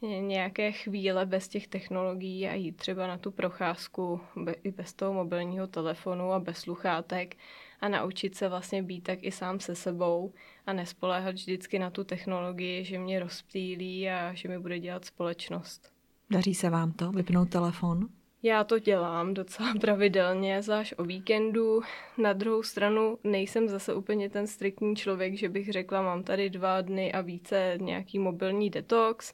nějaké 0.01 0.71
chvíle 0.71 1.25
bez 1.25 1.47
těch 1.47 1.67
technologií 1.67 2.47
a 2.47 2.53
jít 2.53 2.77
třeba 2.77 3.07
na 3.07 3.17
tu 3.17 3.31
procházku 3.31 4.21
i 4.63 4.71
bez 4.71 4.93
toho 4.93 5.13
mobilního 5.13 5.67
telefonu 5.67 6.31
a 6.31 6.39
bez 6.39 6.57
sluchátek 6.57 7.35
a 7.81 7.89
naučit 7.89 8.35
se 8.35 8.49
vlastně 8.49 8.83
být 8.83 9.01
tak 9.01 9.19
i 9.21 9.31
sám 9.31 9.59
se 9.59 9.75
sebou 9.75 10.33
a 10.65 10.73
nespoléhat 10.73 11.35
vždycky 11.35 11.79
na 11.79 11.89
tu 11.89 12.03
technologii, 12.03 12.83
že 12.83 12.99
mě 12.99 13.19
rozptýlí 13.19 14.09
a 14.09 14.33
že 14.33 14.49
mi 14.49 14.59
bude 14.59 14.79
dělat 14.79 15.05
společnost. 15.05 15.91
Daří 16.29 16.55
se 16.55 16.69
vám 16.69 16.91
to, 16.91 17.11
vypnout 17.11 17.49
telefon? 17.49 18.09
Já 18.47 18.63
to 18.63 18.79
dělám 18.79 19.33
docela 19.33 19.73
pravidelně, 19.81 20.61
zvlášť 20.61 20.93
o 20.97 21.03
víkendu. 21.03 21.81
Na 22.17 22.33
druhou 22.33 22.63
stranu 22.63 23.17
nejsem 23.23 23.67
zase 23.67 23.95
úplně 23.95 24.29
ten 24.29 24.47
striktní 24.47 24.95
člověk, 24.95 25.37
že 25.37 25.49
bych 25.49 25.71
řekla, 25.71 26.01
mám 26.01 26.23
tady 26.23 26.49
dva 26.49 26.81
dny 26.81 27.13
a 27.13 27.21
více 27.21 27.77
nějaký 27.81 28.19
mobilní 28.19 28.69
detox. 28.69 29.33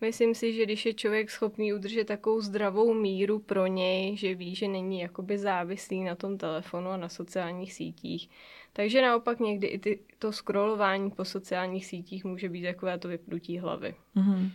Myslím 0.00 0.34
si, 0.34 0.52
že 0.52 0.62
když 0.62 0.86
je 0.86 0.94
člověk 0.94 1.30
schopný 1.30 1.72
udržet 1.72 2.04
takovou 2.04 2.40
zdravou 2.40 2.94
míru 2.94 3.38
pro 3.38 3.66
něj, 3.66 4.16
že 4.16 4.34
ví, 4.34 4.54
že 4.54 4.68
není 4.68 5.00
jakoby 5.00 5.38
závislý 5.38 6.04
na 6.04 6.14
tom 6.14 6.38
telefonu 6.38 6.90
a 6.90 6.96
na 6.96 7.08
sociálních 7.08 7.72
sítích. 7.72 8.30
Takže 8.72 9.02
naopak 9.02 9.40
někdy 9.40 9.66
i 9.66 9.78
ty, 9.78 9.98
to 10.18 10.32
scrollování 10.32 11.10
po 11.10 11.24
sociálních 11.24 11.86
sítích 11.86 12.24
může 12.24 12.48
být 12.48 12.62
takové 12.62 12.98
to 12.98 13.08
vypnutí 13.08 13.58
hlavy. 13.58 13.94
Mm-hmm. 14.16 14.50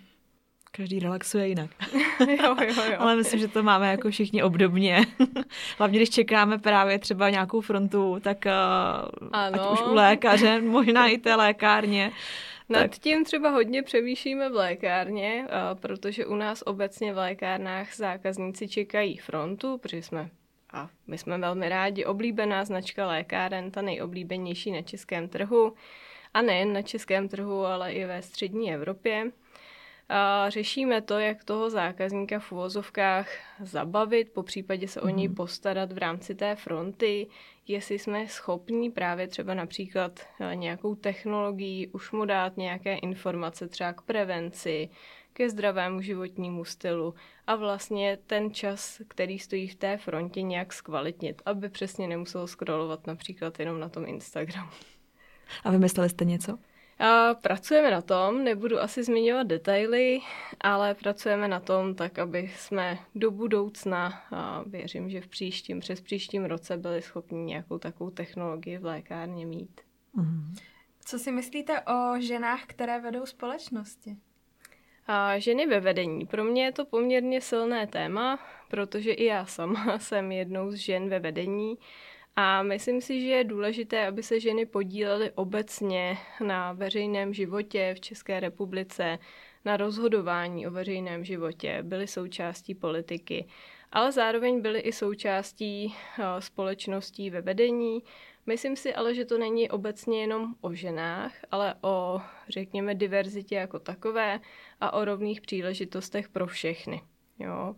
Každý 0.72 1.00
relaxuje 1.00 1.48
jinak. 1.48 1.70
jo, 2.20 2.56
jo, 2.62 2.84
jo. 2.92 2.96
Ale 3.00 3.16
myslím, 3.16 3.40
že 3.40 3.48
to 3.48 3.64
máme 3.64 3.92
jako 3.92 4.10
všichni 4.10 4.44
obdobně. 4.44 5.06
Hlavně, 5.78 6.00
když 6.00 6.10
čekáme 6.10 6.58
právě 6.58 7.00
třeba 7.00 7.30
nějakou 7.30 7.62
frontu, 7.62 8.18
tak 8.22 8.38
uh, 8.46 9.30
ať 9.32 9.72
už 9.72 9.82
u 9.82 9.94
lékaře, 9.94 10.62
možná 10.66 11.08
i 11.08 11.18
té 11.18 11.36
lékárně. 11.36 12.12
Nad 12.70 12.80
tak. 12.80 12.92
tím 12.92 13.26
třeba 13.26 13.50
hodně 13.50 13.84
přemýšlíme 13.84 14.50
v 14.50 14.56
lékárně, 14.56 15.46
uh, 15.46 15.80
protože 15.80 16.26
u 16.26 16.36
nás 16.36 16.64
obecně 16.66 17.14
v 17.14 17.18
lékárnách 17.18 17.96
zákazníci 17.96 18.68
čekají 18.68 19.18
frontu, 19.18 19.78
protože 19.78 20.02
jsme 20.02 20.30
a 20.74 20.90
my 21.08 21.18
jsme 21.18 21.38
velmi 21.38 21.70
rádi, 21.70 22.06
oblíbená 22.06 22.66
značka 22.66 23.08
lékáren, 23.08 23.72
ta 23.72 23.82
nejoblíbenější 23.82 24.72
na 24.72 24.82
českém 24.82 25.28
trhu. 25.28 25.74
A 26.34 26.42
nejen 26.42 26.74
na 26.74 26.82
českém 26.82 27.30
trhu, 27.30 27.66
ale 27.66 27.94
i 27.94 28.06
ve 28.06 28.22
střední 28.22 28.74
Evropě. 28.74 29.32
A 30.10 30.50
řešíme 30.50 31.02
to, 31.02 31.20
jak 31.20 31.44
toho 31.44 31.70
zákazníka 31.70 32.40
v 32.40 32.52
uvozovkách 32.52 33.28
zabavit, 33.62 34.34
po 34.34 34.44
případě 34.44 34.88
se 34.88 35.02
o 35.02 35.10
něj 35.10 35.28
mhm. 35.28 35.36
postarat 35.36 35.92
v 35.92 35.98
rámci 35.98 36.36
té 36.36 36.56
fronty, 36.56 37.28
jestli 37.68 38.00
jsme 38.00 38.28
schopní 38.28 38.92
právě 38.92 39.28
třeba 39.28 39.54
například 39.54 40.20
eh, 40.40 40.56
nějakou 40.56 40.96
technologií 40.96 41.88
už 41.88 42.12
mu 42.12 42.26
dát 42.26 42.58
nějaké 42.58 42.96
informace 42.98 43.68
třeba 43.68 43.94
k 43.94 44.02
prevenci, 44.02 44.90
ke 45.34 45.50
zdravému 45.50 46.02
životnímu 46.02 46.66
stylu 46.66 47.14
a 47.48 47.56
vlastně 47.56 48.18
ten 48.28 48.54
čas, 48.54 49.02
který 49.08 49.40
stojí 49.40 49.68
v 49.68 49.76
té 49.76 49.98
frontě, 49.98 50.42
nějak 50.42 50.74
zkvalitnit, 50.74 51.42
aby 51.46 51.70
přesně 51.70 52.08
nemusel 52.08 52.48
scrollovat 52.48 53.08
například 53.08 53.60
jenom 53.60 53.80
na 53.80 53.90
tom 53.90 54.06
Instagramu. 54.06 54.72
A 55.64 55.72
vymysleli 55.72 56.10
jste 56.10 56.26
něco? 56.26 56.58
A 57.00 57.34
pracujeme 57.34 57.92
na 57.92 58.02
tom, 58.02 58.44
nebudu 58.44 58.80
asi 58.80 59.04
zmiňovat 59.04 59.48
detaily, 59.48 60.20
ale 60.62 60.96
pracujeme 60.96 61.48
na 61.48 61.60
tom 61.60 61.96
tak, 61.96 62.20
aby 62.20 62.52
jsme 62.56 63.00
do 63.16 63.32
budoucna, 63.32 64.24
a 64.32 64.64
věřím, 64.68 65.10
že 65.10 65.22
v 65.22 65.28
příštím, 65.28 65.80
přes 65.80 66.02
příštím 66.02 66.46
roce 66.46 66.78
byli 66.78 67.02
schopni 67.02 67.44
nějakou 67.44 67.78
takovou 67.78 68.10
technologii 68.10 68.78
v 68.78 68.86
lékárně 68.86 69.46
mít. 69.46 69.82
Mm. 70.14 70.56
Co 71.06 71.20
si 71.20 71.32
myslíte 71.32 71.82
o 71.82 72.20
ženách, 72.20 72.66
které 72.66 73.00
vedou 73.00 73.26
společnosti? 73.26 74.18
A 75.08 75.40
ženy 75.40 75.68
ve 75.68 75.80
vedení. 75.80 76.26
Pro 76.26 76.44
mě 76.44 76.64
je 76.64 76.72
to 76.72 76.86
poměrně 76.86 77.42
silné 77.42 77.88
téma, 77.88 78.40
protože 78.70 79.12
i 79.12 79.26
já 79.26 79.46
sama 79.46 80.00
jsem 80.00 80.32
jednou 80.32 80.72
z 80.72 80.76
žen 80.76 81.10
ve 81.10 81.20
vedení. 81.20 81.78
A 82.36 82.64
myslím 82.64 83.02
si, 83.02 83.22
že 83.22 83.28
je 83.28 83.44
důležité, 83.44 84.08
aby 84.08 84.24
se 84.24 84.40
ženy 84.40 84.66
podílely 84.66 85.32
obecně 85.32 86.18
na 86.46 86.74
veřejném 86.74 87.34
životě 87.34 87.94
v 87.98 88.00
České 88.00 88.40
republice, 88.40 89.20
na 89.66 89.78
rozhodování 89.78 90.68
o 90.68 90.72
veřejném 90.72 91.24
životě, 91.24 91.80
byly 91.84 92.08
součástí 92.08 92.76
politiky, 92.76 93.48
ale 93.92 94.12
zároveň 94.12 94.62
byly 94.62 94.80
i 94.80 94.92
součástí 94.92 95.96
eh, 96.20 96.42
společností 96.42 97.30
ve 97.30 97.42
vedení. 97.42 98.04
Myslím 98.46 98.76
si 98.76 98.96
ale, 98.96 99.16
že 99.16 99.26
to 99.26 99.38
není 99.38 99.70
obecně 99.70 100.22
jenom 100.22 100.56
o 100.62 100.74
ženách, 100.74 101.34
ale 101.52 101.76
o, 101.82 102.22
řekněme, 102.50 102.96
diverzitě 102.96 103.56
jako 103.56 103.80
takové 103.80 104.40
a 104.82 104.94
o 104.94 105.06
rovných 105.06 105.42
příležitostech 105.42 106.30
pro 106.30 106.48
všechny. 106.48 107.02
Jo. 107.40 107.76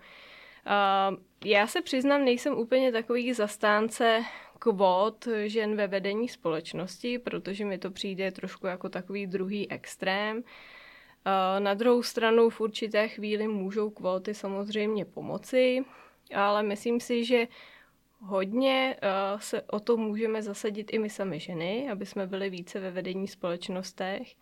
Uh, 0.66 1.18
já 1.46 1.68
se 1.68 1.82
přiznám, 1.82 2.26
nejsem 2.26 2.58
úplně 2.58 2.92
takový 2.92 3.34
zastánce 3.34 4.24
kvót 4.60 5.28
žen 5.46 5.76
ve 5.76 5.88
vedení 5.88 6.28
společnosti, 6.28 7.20
protože 7.20 7.66
mi 7.66 7.78
to 7.78 7.92
přijde 7.92 8.32
trošku 8.32 8.68
jako 8.68 8.90
takový 8.90 9.28
druhý 9.28 9.72
extrém. 9.72 10.44
Na 11.60 11.74
druhou 11.74 12.04
stranu 12.04 12.50
v 12.50 12.62
určité 12.62 13.08
chvíli 13.08 13.48
můžou 13.48 13.90
kvóty 13.90 14.34
samozřejmě 14.34 15.06
pomoci, 15.06 15.86
ale 16.36 16.64
myslím 16.64 17.00
si, 17.00 17.26
že 17.26 17.48
hodně 18.20 18.98
se 19.38 19.62
o 19.62 19.80
to 19.80 19.98
můžeme 19.98 20.42
zasadit 20.42 20.94
i 20.94 21.00
my 21.00 21.10
sami 21.10 21.40
ženy, 21.40 21.90
aby 21.92 22.06
jsme 22.06 22.28
byli 22.28 22.50
více 22.50 22.80
ve 22.80 22.92
vedení 22.92 23.28
společnostech 23.28 24.36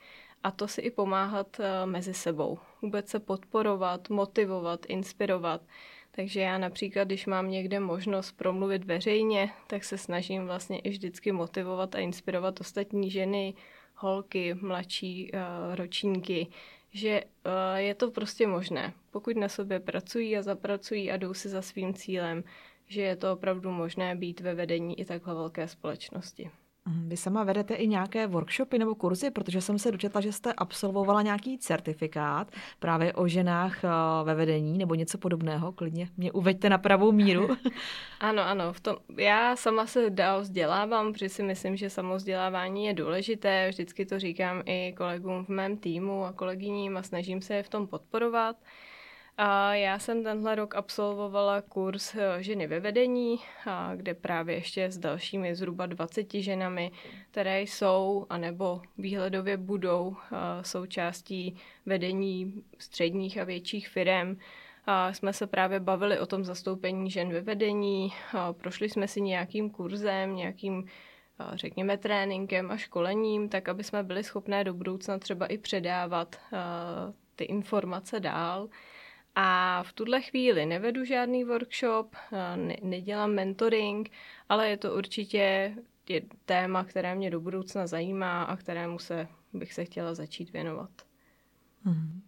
a 0.44 0.52
to 0.52 0.68
si 0.68 0.82
i 0.82 0.92
pomáhat 0.92 1.62
mezi 1.86 2.14
sebou. 2.14 2.60
Vůbec 2.82 3.10
se 3.10 3.20
podporovat, 3.20 4.10
motivovat, 4.10 4.86
inspirovat. 4.86 5.62
Takže 6.12 6.41
já 6.41 6.58
například, 6.58 7.04
když 7.04 7.26
mám 7.26 7.52
někde 7.52 7.80
možnost 7.80 8.32
promluvit 8.32 8.86
veřejně, 8.86 9.50
tak 9.67 9.84
se 9.84 9.98
snažím 9.98 10.45
vlastně 10.45 10.80
i 10.80 10.89
vždycky 10.89 11.32
motivovat 11.32 11.95
a 11.95 12.00
inspirovat 12.00 12.62
ostatní 12.62 13.12
ženy, 13.12 13.54
holky, 13.95 14.54
mladší 14.54 15.32
uh, 15.32 15.76
ročníky, 15.76 16.48
že 16.91 17.24
uh, 17.24 17.52
je 17.76 17.95
to 17.95 18.12
prostě 18.12 18.48
možné. 18.48 18.93
Pokud 19.12 19.38
na 19.38 19.50
sobě 19.50 19.80
pracují 19.80 20.38
a 20.38 20.41
zapracují 20.41 21.12
a 21.12 21.17
jdou 21.17 21.34
si 21.34 21.50
za 21.50 21.62
svým 21.62 21.93
cílem, 21.93 22.43
že 22.88 23.02
je 23.02 23.15
to 23.15 23.34
opravdu 23.34 23.72
možné 23.72 24.15
být 24.15 24.39
ve 24.39 24.56
vedení 24.56 25.00
i 25.00 25.06
takhle 25.06 25.34
velké 25.34 25.67
společnosti. 25.67 26.52
Vy 26.86 27.18
sama 27.18 27.44
vedete 27.44 27.74
i 27.74 27.88
nějaké 27.88 28.28
workshopy 28.28 28.80
nebo 28.80 28.96
kurzy, 28.96 29.32
protože 29.32 29.62
jsem 29.62 29.80
se 29.80 29.92
dočetla, 29.92 30.22
že 30.22 30.32
jste 30.32 30.54
absolvovala 30.54 31.22
nějaký 31.22 31.58
certifikát 31.58 32.52
právě 32.80 33.13
o 33.13 33.28
ženách 33.28 33.84
eh, 33.84 33.89
ve 34.24 34.36
vedení 34.36 34.78
nebo 34.78 34.96
něco 34.96 35.18
podobného. 35.18 35.72
Klidně 35.72 36.10
mě 36.18 36.32
uveďte 36.32 36.70
na 36.70 36.78
pravou 36.78 37.12
míru. 37.12 37.48
ano, 38.20 38.44
ano. 38.44 38.74
V 38.74 38.80
tom, 38.80 38.96
já 39.18 39.56
sama 39.56 39.86
se 39.86 40.10
dál 40.10 40.42
vzdělávám, 40.42 41.13
protože 41.13 41.30
si 41.30 41.44
myslím, 41.44 41.78
že 41.78 41.89
samozdělávání 41.89 42.86
je 42.86 42.94
důležité. 42.94 43.70
Vždycky 43.70 44.06
to 44.06 44.20
říkám 44.20 44.63
i 44.65 44.94
kolegům 44.98 45.46
v 45.46 45.50
mém 45.50 45.78
týmu 45.78 46.26
a 46.26 46.34
kolegyním 46.34 46.98
a 46.98 47.04
snažím 47.04 47.42
se 47.42 47.56
je 47.56 47.63
v 47.63 47.70
tom 47.70 47.88
podporovat. 47.88 48.56
A 49.41 49.73
já 49.73 49.99
jsem 49.99 50.23
tenhle 50.23 50.56
rok 50.56 50.75
absolvovala 50.75 51.62
kurz 51.62 52.15
eh, 52.15 52.43
ženy 52.43 52.67
ve 52.67 52.80
vedení, 52.80 53.39
kde 53.95 54.13
právě 54.13 54.56
ještě 54.56 54.91
s 54.91 54.97
dalšími 54.97 55.56
zhruba 55.56 55.86
20 55.86 56.34
ženami, 56.34 56.91
které 57.32 57.62
jsou 57.62 58.25
anebo 58.30 58.82
výhledově 58.97 59.58
budou 59.58 60.15
eh, 60.17 60.36
součástí 60.63 61.56
vedení 61.86 62.63
středních 62.80 63.38
a 63.38 63.43
větších 63.43 63.89
firm. 63.89 64.38
A 64.86 65.13
jsme 65.13 65.34
se 65.34 65.47
právě 65.47 65.80
bavili 65.80 66.19
o 66.19 66.25
tom 66.25 66.45
zastoupení 66.45 67.12
žen 67.12 67.34
ve 67.34 67.41
vedení, 67.41 68.13
a 68.38 68.54
prošli 68.54 68.89
jsme 68.89 69.08
si 69.08 69.21
nějakým 69.21 69.69
kurzem, 69.69 70.36
nějakým 70.36 70.86
řekněme 71.54 71.97
tréninkem 71.97 72.71
a 72.71 72.78
školením, 72.78 73.49
tak 73.49 73.69
aby 73.69 73.84
jsme 73.84 74.04
byli 74.04 74.23
schopné 74.23 74.63
do 74.63 74.73
budoucna 74.73 75.19
třeba 75.19 75.45
i 75.45 75.58
předávat 75.58 76.36
ty 77.36 77.43
informace 77.43 78.19
dál. 78.19 78.69
A 79.41 79.84
v 79.84 79.93
tuhle 79.93 80.21
chvíli 80.21 80.65
nevedu 80.65 81.06
žádný 81.06 81.43
workshop, 81.43 82.15
ne, 82.56 82.75
nedělám 82.82 83.32
mentoring, 83.32 84.10
ale 84.49 84.69
je 84.69 84.78
to 84.78 84.95
určitě 84.95 85.73
je 86.10 86.21
téma, 86.45 86.84
které 86.84 87.15
mě 87.15 87.32
do 87.32 87.39
budoucna 87.39 87.88
zajímá 87.88 88.43
a 88.43 88.56
kterému 88.56 88.99
se 88.99 89.28
bych 89.54 89.73
se 89.73 89.86
chtěla 89.86 90.13
začít 90.13 90.54
věnovat. 90.54 90.89
Hmm. 91.84 92.21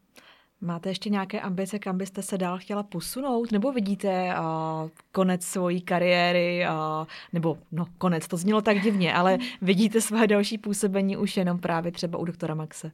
Máte 0.61 0.89
ještě 0.89 1.09
nějaké 1.09 1.41
ambice, 1.41 1.79
kam 1.79 1.97
byste 1.97 2.21
se 2.21 2.37
dál 2.37 2.57
chtěla 2.57 2.83
posunout? 2.83 3.51
Nebo 3.51 3.71
vidíte 3.71 4.33
uh, 4.39 4.89
konec 5.11 5.45
svojí 5.45 5.81
kariéry? 5.81 6.65
Uh, 6.69 7.05
nebo, 7.33 7.57
no, 7.71 7.85
konec, 7.97 8.27
to 8.27 8.37
znělo 8.37 8.61
tak 8.61 8.81
divně, 8.81 9.13
ale 9.13 9.37
vidíte 9.61 10.01
své 10.01 10.27
další 10.27 10.57
působení 10.57 11.17
už 11.17 11.37
jenom 11.37 11.59
právě 11.59 11.91
třeba 11.91 12.19
u 12.19 12.25
doktora 12.25 12.55
Maxe? 12.55 12.91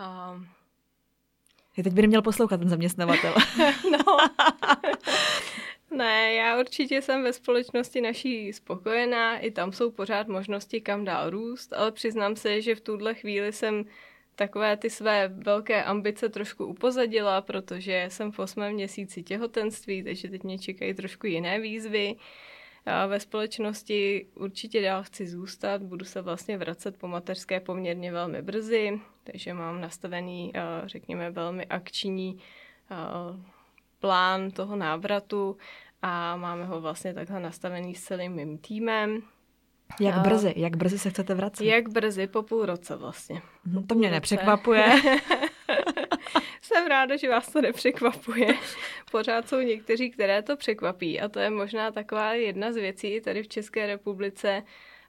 Uh, 0.00 0.42
je 1.76 1.82
teď 1.82 1.92
by 1.92 2.02
neměl 2.02 2.22
poslouchat 2.22 2.56
ten 2.56 2.68
zaměstnavatel. 2.68 3.34
no. 3.90 4.16
ne, 5.96 6.32
já 6.34 6.60
určitě 6.60 7.02
jsem 7.02 7.22
ve 7.22 7.32
společnosti 7.32 8.00
naší 8.00 8.52
spokojená, 8.52 9.38
i 9.38 9.50
tam 9.50 9.72
jsou 9.72 9.90
pořád 9.90 10.28
možnosti, 10.28 10.80
kam 10.80 11.04
dál 11.04 11.30
růst, 11.30 11.72
ale 11.72 11.92
přiznám 11.92 12.36
se, 12.36 12.62
že 12.62 12.74
v 12.74 12.80
tuhle 12.80 13.14
chvíli 13.14 13.52
jsem 13.52 13.84
takové 14.36 14.76
ty 14.76 14.90
své 14.90 15.28
velké 15.28 15.84
ambice 15.84 16.28
trošku 16.28 16.66
upozadila, 16.66 17.40
protože 17.40 18.06
jsem 18.08 18.32
v 18.32 18.38
osmém 18.38 18.72
měsíci 18.72 19.22
těhotenství, 19.22 20.02
takže 20.02 20.28
teď 20.28 20.44
mě 20.44 20.58
čekají 20.58 20.94
trošku 20.94 21.26
jiné 21.26 21.60
výzvy. 21.60 22.16
A 22.86 23.06
ve 23.06 23.20
společnosti 23.20 24.26
určitě 24.34 24.82
dál 24.82 25.02
chci 25.02 25.26
zůstat, 25.26 25.82
budu 25.82 26.04
se 26.04 26.22
vlastně 26.22 26.58
vracet 26.58 26.96
po 26.96 27.08
mateřské 27.08 27.60
poměrně 27.60 28.12
velmi 28.12 28.42
brzy, 28.42 29.00
takže 29.24 29.54
mám 29.54 29.80
nastavený, 29.80 30.52
řekněme, 30.84 31.30
velmi 31.30 31.66
akční 31.66 32.38
plán 34.00 34.50
toho 34.50 34.76
návratu 34.76 35.56
a 36.02 36.36
máme 36.36 36.64
ho 36.64 36.80
vlastně 36.80 37.14
takhle 37.14 37.40
nastavený 37.40 37.94
s 37.94 38.04
celým 38.04 38.32
mým 38.32 38.58
týmem. 38.58 39.22
Jak 40.00 40.18
brzy? 40.18 40.54
Jak 40.56 40.76
brzy 40.76 40.98
se 40.98 41.10
chcete 41.10 41.34
vracet? 41.34 41.64
Jak 41.64 41.88
brzy? 41.88 42.26
Po 42.26 42.42
půl 42.42 42.66
roce 42.66 42.96
vlastně. 42.96 43.42
No, 43.64 43.82
to 43.82 43.94
mě 43.94 44.10
nepřekvapuje. 44.10 44.86
Jsem 46.60 46.86
ráda, 46.86 47.16
že 47.16 47.30
vás 47.30 47.52
to 47.52 47.60
nepřekvapuje. 47.60 48.54
Pořád 49.16 49.48
jsou 49.48 49.60
někteří, 49.60 50.10
které 50.10 50.42
to 50.42 50.56
překvapí 50.56 51.20
a 51.20 51.28
to 51.28 51.40
je 51.40 51.50
možná 51.50 51.90
taková 51.90 52.32
jedna 52.32 52.72
z 52.72 52.76
věcí 52.76 53.20
tady 53.20 53.42
v 53.42 53.48
České 53.48 53.86
republice, 53.86 54.62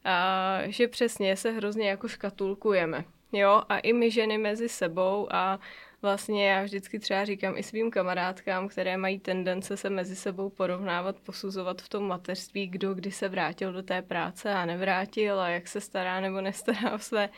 a, 0.04 0.60
že 0.65 0.88
přesně 0.88 1.36
se 1.36 1.52
hrozně 1.52 1.89
jako 1.89 2.08
škatulkujeme. 2.08 3.06
Jo, 3.32 3.62
a 3.70 3.80
i 3.80 3.93
my 3.93 4.12
ženy 4.12 4.38
mezi 4.38 4.70
sebou 4.70 5.28
a 5.32 5.60
vlastně 6.02 6.50
já 6.50 6.63
vždycky 6.63 7.00
třeba 7.00 7.26
říkám 7.26 7.58
i 7.58 7.63
svým 7.63 7.91
kamarádkám, 7.91 8.67
které 8.67 8.98
mají 8.98 9.20
tendence 9.20 9.78
se 9.78 9.89
mezi 9.89 10.15
sebou 10.15 10.50
porovnávat, 10.50 11.20
posuzovat 11.20 11.82
v 11.82 11.89
tom 11.89 12.08
mateřství, 12.08 12.67
kdo 12.67 12.93
kdy 12.93 13.12
se 13.12 13.30
vrátil 13.30 13.74
do 13.74 13.84
té 13.84 14.02
práce 14.02 14.54
a 14.54 14.65
nevrátil 14.65 15.39
a 15.39 15.50
jak 15.50 15.67
se 15.67 15.82
stará 15.82 16.22
nebo 16.22 16.41
nestará 16.41 16.93
o 16.93 17.00
své, 17.00 17.30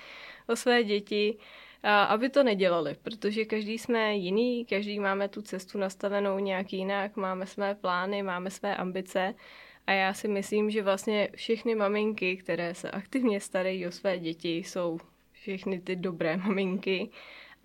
o 0.47 0.55
své 0.55 0.84
děti, 0.84 1.38
aby 1.83 2.29
to 2.29 2.43
nedělali, 2.43 2.95
protože 3.03 3.45
každý 3.45 3.77
jsme 3.77 4.15
jiný, 4.15 4.65
každý 4.65 4.99
máme 4.99 5.29
tu 5.29 5.41
cestu 5.41 5.77
nastavenou 5.77 6.39
nějak 6.39 6.73
jinak, 6.73 7.15
máme 7.15 7.45
své 7.45 7.75
plány, 7.75 8.23
máme 8.23 8.51
své 8.51 8.75
ambice 8.75 9.35
a 9.87 9.91
já 9.91 10.13
si 10.13 10.27
myslím, 10.27 10.69
že 10.69 10.83
vlastně 10.83 11.29
všechny 11.35 11.75
maminky, 11.75 12.37
které 12.37 12.75
se 12.75 12.91
aktivně 12.91 13.41
starají 13.41 13.87
o 13.87 13.91
své 13.91 14.19
děti, 14.19 14.57
jsou 14.57 14.99
všechny 15.31 15.79
ty 15.79 15.95
dobré 15.95 16.37
maminky 16.45 17.09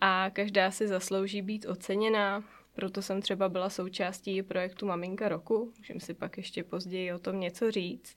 a 0.00 0.31
každá 0.33 0.70
si 0.70 0.88
zaslouží 0.88 1.42
být 1.42 1.66
oceněná. 1.66 2.44
Proto 2.74 3.03
jsem 3.03 3.22
třeba 3.22 3.48
byla 3.48 3.70
součástí 3.70 4.42
projektu 4.42 4.87
Maminka 4.87 5.29
roku, 5.29 5.72
můžeme 5.79 6.00
si 6.00 6.14
pak 6.14 6.37
ještě 6.37 6.64
později 6.64 7.12
o 7.12 7.18
tom 7.18 7.40
něco 7.40 7.70
říct. 7.70 8.16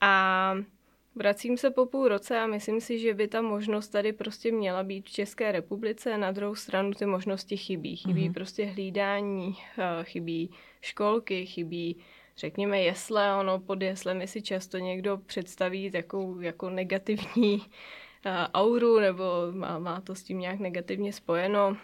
A 0.00 0.54
vracím 1.14 1.56
se 1.56 1.70
po 1.70 1.86
půl 1.86 2.08
roce 2.08 2.40
a 2.40 2.46
myslím 2.46 2.80
si, 2.80 2.98
že 2.98 3.14
by 3.14 3.28
ta 3.28 3.42
možnost 3.42 3.88
tady 3.88 4.12
prostě 4.12 4.52
měla 4.52 4.82
být 4.82 5.06
v 5.06 5.10
České 5.10 5.52
republice. 5.52 6.18
Na 6.18 6.32
druhou 6.32 6.54
stranu 6.54 6.92
ty 6.92 7.06
možnosti 7.06 7.56
chybí. 7.56 7.96
Chybí 7.96 8.28
mm-hmm. 8.28 8.34
prostě 8.34 8.64
hlídání, 8.66 9.56
eh, 9.78 10.04
chybí 10.04 10.50
školky, 10.80 11.46
chybí 11.46 11.96
řekněme 12.36 12.82
jesle, 12.82 13.36
ono 13.40 13.60
pod 13.60 13.82
jeslemi 13.82 14.26
si 14.26 14.42
často 14.42 14.78
někdo 14.78 15.18
představí 15.18 15.90
takovou 15.90 16.40
jako 16.40 16.70
negativní 16.70 17.62
auru 18.54 19.00
nebo 19.00 19.24
má, 19.50 19.78
má 19.78 20.00
to 20.00 20.14
s 20.14 20.22
tím 20.22 20.38
nějak 20.38 20.60
negativně 20.60 21.12
spojeno. 21.12 21.76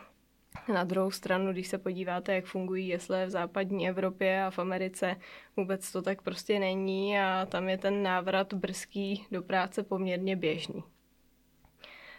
Na 0.72 0.84
druhou 0.84 1.10
stranu, 1.10 1.52
když 1.52 1.68
se 1.68 1.78
podíváte, 1.78 2.34
jak 2.34 2.44
fungují 2.44 2.88
jesle 2.88 3.26
v 3.26 3.30
západní 3.30 3.88
Evropě 3.88 4.42
a 4.42 4.50
v 4.50 4.58
Americe, 4.58 5.16
vůbec 5.56 5.92
to 5.92 6.02
tak 6.02 6.22
prostě 6.22 6.58
není 6.58 7.18
a 7.18 7.46
tam 7.46 7.68
je 7.68 7.78
ten 7.78 8.02
návrat 8.02 8.54
brzký 8.54 9.26
do 9.30 9.42
práce 9.42 9.82
poměrně 9.82 10.36
běžný. 10.36 10.84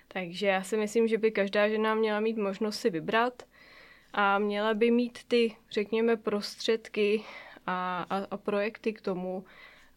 Takže 0.07 0.47
já 0.47 0.63
si 0.63 0.77
myslím, 0.77 1.07
že 1.07 1.17
by 1.17 1.31
každá 1.31 1.69
žena 1.69 1.95
měla 1.95 2.19
mít 2.19 2.37
možnost 2.37 2.79
si 2.79 2.89
vybrat 2.89 3.43
a 4.13 4.39
měla 4.39 4.73
by 4.73 4.91
mít 4.91 5.19
ty, 5.27 5.55
řekněme, 5.71 6.17
prostředky 6.17 7.23
a, 7.67 8.05
a, 8.09 8.17
a 8.31 8.37
projekty 8.37 8.93
k 8.93 9.01
tomu, 9.01 9.45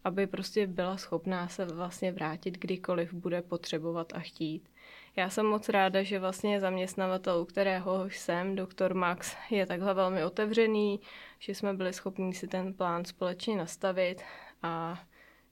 aby 0.05 0.27
prostě 0.27 0.67
byla 0.67 0.97
schopná 0.97 1.49
se 1.49 1.65
vlastně 1.65 2.13
vrátit 2.13 2.59
kdykoliv 2.59 3.13
bude 3.13 3.43
potřebovat 3.43 4.13
a 4.15 4.21
chtít. 4.21 4.69
Já 5.17 5.31
jsem 5.31 5.47
moc 5.47 5.69
ráda, 5.69 6.03
že 6.03 6.19
vlastně 6.19 6.61
zaměstnavatel, 6.61 7.41
u 7.41 7.45
kterého 7.45 8.05
jsem, 8.05 8.57
doktor 8.57 8.95
Max, 8.95 9.37
je 9.51 9.67
takhle 9.67 9.95
velmi 9.95 10.25
otevřený, 10.25 11.01
že 11.39 11.55
jsme 11.55 11.75
byli 11.75 11.93
schopni 11.93 12.35
si 12.35 12.49
ten 12.49 12.75
plán 12.75 13.05
společně 13.05 13.57
nastavit 13.57 14.23
a 14.63 15.03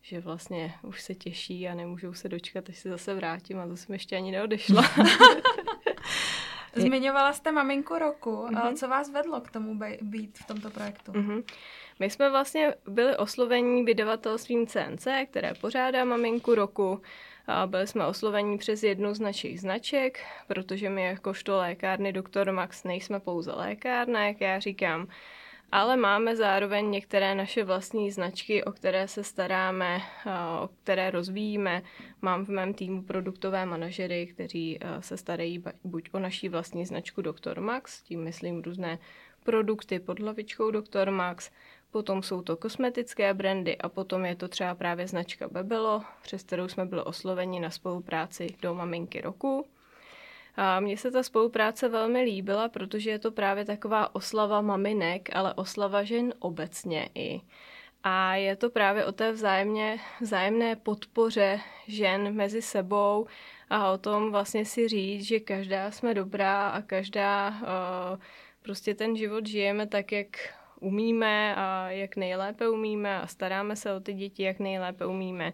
že 0.02 0.20
vlastně 0.20 0.74
už 0.82 1.02
se 1.02 1.14
těší 1.14 1.68
a 1.68 1.74
nemůžou 1.74 2.14
se 2.14 2.28
dočkat, 2.28 2.68
až 2.68 2.78
se 2.78 2.88
zase 2.88 3.14
vrátím 3.14 3.58
a 3.58 3.66
to 3.66 3.76
jsem 3.76 3.92
ještě 3.92 4.16
ani 4.16 4.32
neodešla. 4.32 4.82
Zmiňovala 6.74 7.32
jste 7.32 7.52
maminku 7.52 7.98
roku. 7.98 8.30
Mm-hmm. 8.30 8.74
Co 8.74 8.88
vás 8.88 9.10
vedlo 9.10 9.40
k 9.40 9.50
tomu 9.50 9.78
být 10.02 10.38
v 10.38 10.46
tomto 10.46 10.70
projektu? 10.70 11.12
Mm-hmm. 11.12 11.44
My 12.00 12.10
jsme 12.10 12.30
vlastně 12.30 12.74
byli 12.88 13.16
oslovení 13.16 13.84
vydavatelstvím 13.84 14.66
CNC, 14.66 15.06
které 15.30 15.52
pořádá 15.60 16.04
Maminku 16.04 16.54
roku. 16.54 17.02
A 17.46 17.66
byli 17.66 17.86
jsme 17.86 18.06
oslovení 18.06 18.58
přes 18.58 18.82
jednu 18.82 19.14
z 19.14 19.20
našich 19.20 19.60
značek, 19.60 20.20
protože 20.46 20.90
my 20.90 21.02
jakožto 21.04 21.56
lékárny 21.56 22.12
Dr. 22.12 22.52
Max 22.52 22.84
nejsme 22.84 23.20
pouze 23.20 23.52
lékárna, 23.52 24.26
jak 24.26 24.40
já 24.40 24.58
říkám, 24.58 25.08
ale 25.72 25.96
máme 25.96 26.36
zároveň 26.36 26.90
některé 26.90 27.34
naše 27.34 27.64
vlastní 27.64 28.10
značky, 28.10 28.64
o 28.64 28.72
které 28.72 29.08
se 29.08 29.24
staráme, 29.24 30.00
o 30.62 30.68
které 30.82 31.10
rozvíjíme. 31.10 31.82
Mám 32.22 32.44
v 32.44 32.48
mém 32.48 32.74
týmu 32.74 33.02
produktové 33.02 33.66
manažery, 33.66 34.26
kteří 34.26 34.78
se 35.00 35.16
starají 35.16 35.64
buď 35.84 36.08
o 36.12 36.18
naší 36.18 36.48
vlastní 36.48 36.86
značku 36.86 37.22
Dr. 37.22 37.60
Max, 37.60 38.02
tím 38.02 38.24
myslím 38.24 38.62
různé 38.62 38.98
produkty 39.44 39.98
pod 39.98 40.20
hlavičkou 40.20 40.70
Dr. 40.70 41.10
Max, 41.10 41.50
potom 41.90 42.22
jsou 42.22 42.42
to 42.42 42.56
kosmetické 42.56 43.34
brandy 43.34 43.78
a 43.78 43.88
potom 43.88 44.24
je 44.24 44.36
to 44.36 44.48
třeba 44.48 44.74
právě 44.74 45.08
značka 45.08 45.48
Bebelo, 45.48 46.02
přes 46.22 46.42
kterou 46.42 46.68
jsme 46.68 46.84
byli 46.86 47.02
osloveni 47.02 47.60
na 47.60 47.70
spolupráci 47.70 48.46
do 48.62 48.74
Maminky 48.74 49.20
roku. 49.20 49.66
A 50.62 50.80
mně 50.80 50.96
se 50.96 51.10
ta 51.10 51.22
spolupráce 51.22 51.88
velmi 51.88 52.22
líbila, 52.22 52.68
protože 52.68 53.10
je 53.10 53.18
to 53.18 53.30
právě 53.30 53.64
taková 53.64 54.14
oslava 54.14 54.60
maminek, 54.60 55.36
ale 55.36 55.54
oslava 55.54 56.02
žen 56.02 56.34
obecně 56.38 57.08
i. 57.14 57.40
A 58.02 58.34
je 58.34 58.56
to 58.56 58.70
právě 58.70 59.06
o 59.06 59.12
té 59.12 59.32
vzájemně, 59.32 59.98
vzájemné 60.20 60.76
podpoře 60.76 61.60
žen 61.86 62.34
mezi 62.34 62.62
sebou 62.62 63.26
a 63.70 63.92
o 63.92 63.98
tom 63.98 64.30
vlastně 64.30 64.64
si 64.64 64.88
říct, 64.88 65.24
že 65.24 65.40
každá 65.40 65.90
jsme 65.90 66.14
dobrá 66.14 66.68
a 66.68 66.82
každá 66.82 67.48
uh, 67.48 68.18
prostě 68.62 68.94
ten 68.94 69.16
život 69.16 69.46
žijeme 69.46 69.86
tak, 69.86 70.12
jak 70.12 70.26
umíme 70.80 71.54
a 71.56 71.90
jak 71.90 72.16
nejlépe 72.16 72.68
umíme 72.68 73.20
a 73.20 73.26
staráme 73.26 73.76
se 73.76 73.94
o 73.94 74.00
ty 74.00 74.14
děti, 74.14 74.42
jak 74.42 74.58
nejlépe 74.58 75.06
umíme. 75.06 75.52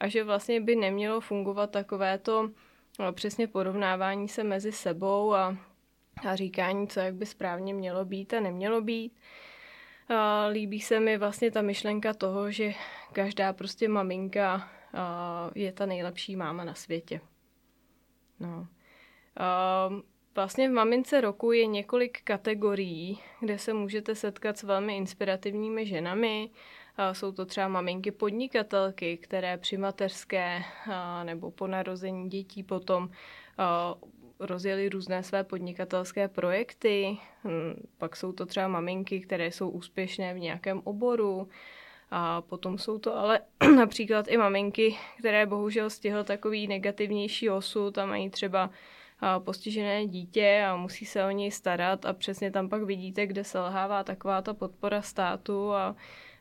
A 0.00 0.08
že 0.08 0.24
vlastně 0.24 0.60
by 0.60 0.76
nemělo 0.76 1.20
fungovat 1.20 1.70
takové 1.70 2.18
to 2.18 2.50
no, 2.98 3.12
přesně 3.12 3.46
porovnávání 3.46 4.28
se 4.28 4.44
mezi 4.44 4.72
sebou 4.72 5.34
a 5.34 5.56
a 6.24 6.36
říkání, 6.36 6.88
co 6.88 7.00
jak 7.00 7.14
by 7.14 7.26
správně 7.26 7.74
mělo 7.74 8.04
být 8.04 8.34
a 8.34 8.40
nemělo 8.40 8.80
být. 8.80 9.12
A 10.08 10.46
líbí 10.46 10.80
se 10.80 11.00
mi 11.00 11.18
vlastně 11.18 11.50
ta 11.50 11.62
myšlenka 11.62 12.14
toho, 12.14 12.50
že 12.50 12.72
každá 13.12 13.52
prostě 13.52 13.88
maminka 13.88 14.70
je 15.54 15.72
ta 15.72 15.86
nejlepší 15.86 16.36
máma 16.36 16.64
na 16.64 16.74
světě. 16.74 17.20
No. 18.40 18.66
A 19.36 19.88
vlastně 20.34 20.68
v 20.68 20.72
Mamince 20.72 21.20
roku 21.20 21.52
je 21.52 21.66
několik 21.66 22.22
kategorií, 22.22 23.20
kde 23.40 23.58
se 23.58 23.72
můžete 23.72 24.14
setkat 24.14 24.58
s 24.58 24.62
velmi 24.62 24.96
inspirativními 24.96 25.86
ženami. 25.86 26.50
Jsou 27.12 27.32
to 27.32 27.46
třeba 27.46 27.68
maminky 27.68 28.10
podnikatelky, 28.10 29.16
které 29.16 29.56
při 29.56 29.76
mateřské 29.76 30.62
nebo 31.24 31.50
po 31.50 31.66
narození 31.66 32.30
dětí 32.30 32.62
potom 32.62 33.10
rozjeli 34.40 34.88
různé 34.88 35.22
své 35.22 35.44
podnikatelské 35.44 36.28
projekty. 36.28 37.18
Hm, 37.44 37.86
pak 37.98 38.16
jsou 38.16 38.32
to 38.32 38.46
třeba 38.46 38.68
maminky, 38.68 39.20
které 39.20 39.46
jsou 39.52 39.68
úspěšné 39.68 40.34
v 40.34 40.38
nějakém 40.38 40.80
oboru. 40.84 41.48
A 42.10 42.40
potom 42.40 42.78
jsou 42.78 42.98
to 42.98 43.16
ale 43.16 43.40
například 43.76 44.28
i 44.28 44.36
maminky, 44.36 44.96
které 45.18 45.46
bohužel 45.46 45.90
stihl 45.90 46.24
takový 46.24 46.66
negativnější 46.66 47.50
osud 47.50 47.98
a 47.98 48.06
mají 48.06 48.30
třeba 48.30 48.70
postižené 49.38 50.06
dítě 50.06 50.64
a 50.68 50.76
musí 50.76 51.06
se 51.06 51.24
o 51.24 51.30
něj 51.30 51.50
starat 51.50 52.06
a 52.06 52.12
přesně 52.12 52.50
tam 52.50 52.68
pak 52.68 52.82
vidíte, 52.82 53.26
kde 53.26 53.44
selhává 53.44 54.04
taková 54.04 54.42
ta 54.42 54.54
podpora 54.54 55.02
státu 55.02 55.72
a 55.72 55.96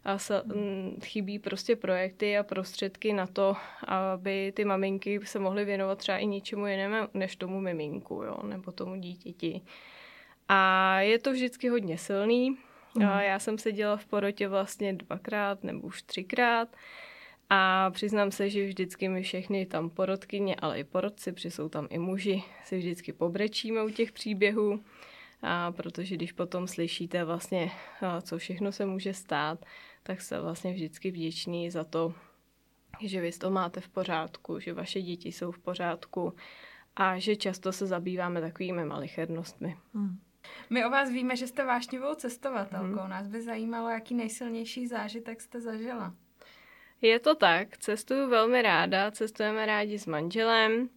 a 0.06 0.18
se, 0.18 0.42
m, 0.42 0.96
chybí 1.04 1.40
prostě 1.40 1.76
projekty 1.76 2.38
a 2.38 2.44
prostředky 2.44 3.14
na 3.14 3.28
to, 3.28 3.56
aby 3.88 4.54
ty 4.56 4.66
maminky 4.66 5.20
se 5.24 5.40
mohly 5.40 5.66
věnovat 5.66 5.98
třeba 5.98 6.18
i 6.18 6.26
něčemu 6.26 6.68
jinému 6.68 6.96
než 7.14 7.36
tomu 7.36 7.60
miminku, 7.60 8.14
jo, 8.14 8.38
nebo 8.44 8.72
tomu 8.72 8.96
dítěti. 8.96 9.62
A 10.48 11.00
je 11.00 11.20
to 11.20 11.32
vždycky 11.32 11.70
hodně 11.70 11.98
silný. 11.98 12.58
Mm. 12.96 13.06
A 13.06 13.22
já 13.22 13.40
jsem 13.40 13.58
seděla 13.58 13.98
v 13.98 14.06
porotě 14.06 14.48
vlastně 14.48 14.94
dvakrát 14.94 15.64
nebo 15.64 15.88
už 15.88 16.02
třikrát. 16.04 16.76
A 17.50 17.92
přiznám 17.92 18.32
se, 18.32 18.50
že 18.50 18.66
vždycky 18.66 19.10
my 19.10 19.24
všechny 19.24 19.66
tam 19.66 19.90
porodkyně, 19.90 20.56
ale 20.56 20.80
i 20.80 20.84
porodci, 20.84 21.32
protože 21.32 21.52
jsou 21.52 21.70
tam 21.70 21.88
i 21.90 21.98
muži, 21.98 22.44
si 22.64 22.78
vždycky 22.78 23.14
pobrečíme 23.14 23.84
u 23.84 23.90
těch 23.90 24.12
příběhů. 24.12 24.84
A 25.42 25.72
protože 25.72 26.16
když 26.16 26.32
potom 26.32 26.68
slyšíte 26.68 27.24
vlastně, 27.24 27.72
co 28.22 28.38
všechno 28.38 28.72
se 28.72 28.86
může 28.86 29.14
stát, 29.14 29.66
tak 30.08 30.22
se 30.22 30.42
vlastně 30.42 30.74
vždycky 30.74 31.12
vděčný 31.12 31.72
za 31.72 31.84
to, 31.84 32.14
že 33.02 33.22
vy 33.22 33.32
to 33.32 33.52
máte 33.52 33.82
v 33.82 33.90
pořádku, 33.90 34.60
že 34.60 34.74
vaše 34.74 35.02
děti 35.02 35.32
jsou 35.32 35.52
v 35.52 35.60
pořádku 35.60 36.34
a 36.96 37.20
že 37.20 37.36
často 37.36 37.72
se 37.72 37.86
zabýváme 37.86 38.42
takovými 38.42 38.86
malichernostmi. 38.86 39.78
Hmm. 39.94 40.20
My 40.70 40.86
o 40.86 40.90
vás 40.90 41.10
víme, 41.10 41.36
že 41.36 41.48
jste 41.48 41.66
vášnivou 41.66 42.16
cestovatelkou. 42.16 43.00
Hmm. 43.00 43.10
Nás 43.10 43.28
by 43.28 43.42
zajímalo, 43.42 43.90
jaký 43.90 44.16
nejsilnější 44.16 44.88
zážitek 44.88 45.42
jste 45.42 45.62
zažila. 45.62 46.14
Je 47.02 47.20
to 47.20 47.36
tak, 47.36 47.78
cestuju 47.78 48.30
velmi 48.30 48.62
ráda, 48.62 49.12
cestujeme 49.12 49.66
rádi 49.66 50.00
s 50.00 50.06
manželem. 50.06 50.90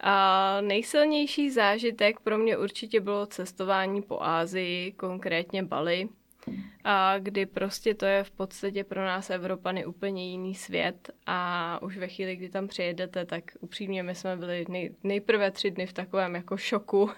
A 0.00 0.60
nejsilnější 0.60 1.50
zážitek 1.50 2.20
pro 2.20 2.38
mě 2.38 2.56
určitě 2.56 3.00
bylo 3.00 3.26
cestování 3.26 4.02
po 4.02 4.22
Ázii, 4.22 4.92
konkrétně 4.92 5.62
Bali 5.62 6.08
a 6.84 7.18
kdy 7.18 7.46
prostě 7.46 7.94
to 7.94 8.06
je 8.06 8.24
v 8.24 8.30
podstatě 8.30 8.84
pro 8.84 9.04
nás 9.04 9.30
Evropany 9.30 9.86
úplně 9.86 10.30
jiný 10.30 10.54
svět. 10.54 11.10
A 11.26 11.78
už 11.82 11.96
ve 11.96 12.08
chvíli, 12.08 12.36
kdy 12.36 12.48
tam 12.48 12.68
přijedete, 12.68 13.24
tak 13.24 13.44
upřímně 13.60 14.02
my 14.02 14.14
jsme 14.14 14.36
byli 14.36 14.64
nej, 14.68 14.94
nejprve 15.04 15.50
tři 15.50 15.70
dny 15.70 15.86
v 15.86 15.92
takovém 15.92 16.34
jako 16.34 16.56
šoku 16.56 17.10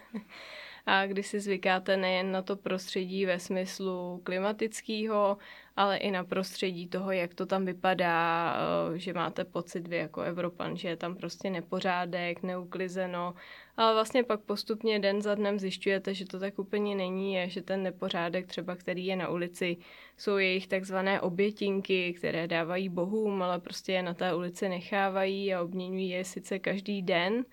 a 0.87 1.07
kdy 1.07 1.23
si 1.23 1.41
zvykáte 1.41 1.97
nejen 1.97 2.33
na 2.33 2.43
to 2.43 2.57
prostředí 2.57 3.27
ve 3.27 3.39
smyslu 3.39 4.21
klimatického, 4.25 5.39
ale 5.77 5.97
i 5.97 6.11
na 6.11 6.25
prostředí 6.25 6.89
toho, 6.89 7.13
jak 7.13 7.35
to 7.35 7.47
tam 7.47 7.65
vypadá, 7.65 8.55
eh, 8.95 8.99
že 8.99 9.13
máte 9.13 9.45
pocit 9.45 9.89
vy 9.89 9.97
jako 9.97 10.21
Evropan, 10.21 10.77
že 10.77 10.89
je 10.89 10.97
tam 10.97 11.17
prostě 11.17 11.51
nepořádek, 11.51 12.43
neuklizeno, 12.43 13.35
ale 13.77 13.95
vlastně 13.95 14.23
pak 14.23 14.41
postupně 14.41 14.99
den 14.99 15.23
za 15.23 15.35
dnem 15.35 15.59
zjišťujete, 15.59 16.15
že 16.15 16.27
to 16.27 16.39
tak 16.39 16.59
úplně 16.59 16.95
není, 16.95 17.35
je, 17.35 17.49
že 17.49 17.63
ten 17.63 17.83
nepořádek 17.83 18.47
třeba, 18.47 18.77
který 18.77 19.07
je 19.07 19.17
na 19.17 19.29
ulici, 19.29 19.77
jsou 20.17 20.37
jejich 20.37 20.67
takzvané 20.67 21.21
obětinky, 21.21 22.13
které 22.13 22.49
dávají 22.49 22.89
bohům, 22.89 23.43
ale 23.43 23.61
prostě 23.61 23.93
je 23.93 24.03
na 24.03 24.15
té 24.15 24.35
ulici 24.35 24.69
nechávají 24.69 25.55
a 25.55 25.63
obměňují 25.63 26.09
je 26.09 26.25
sice 26.25 26.59
každý 26.59 27.03
den, 27.03 27.45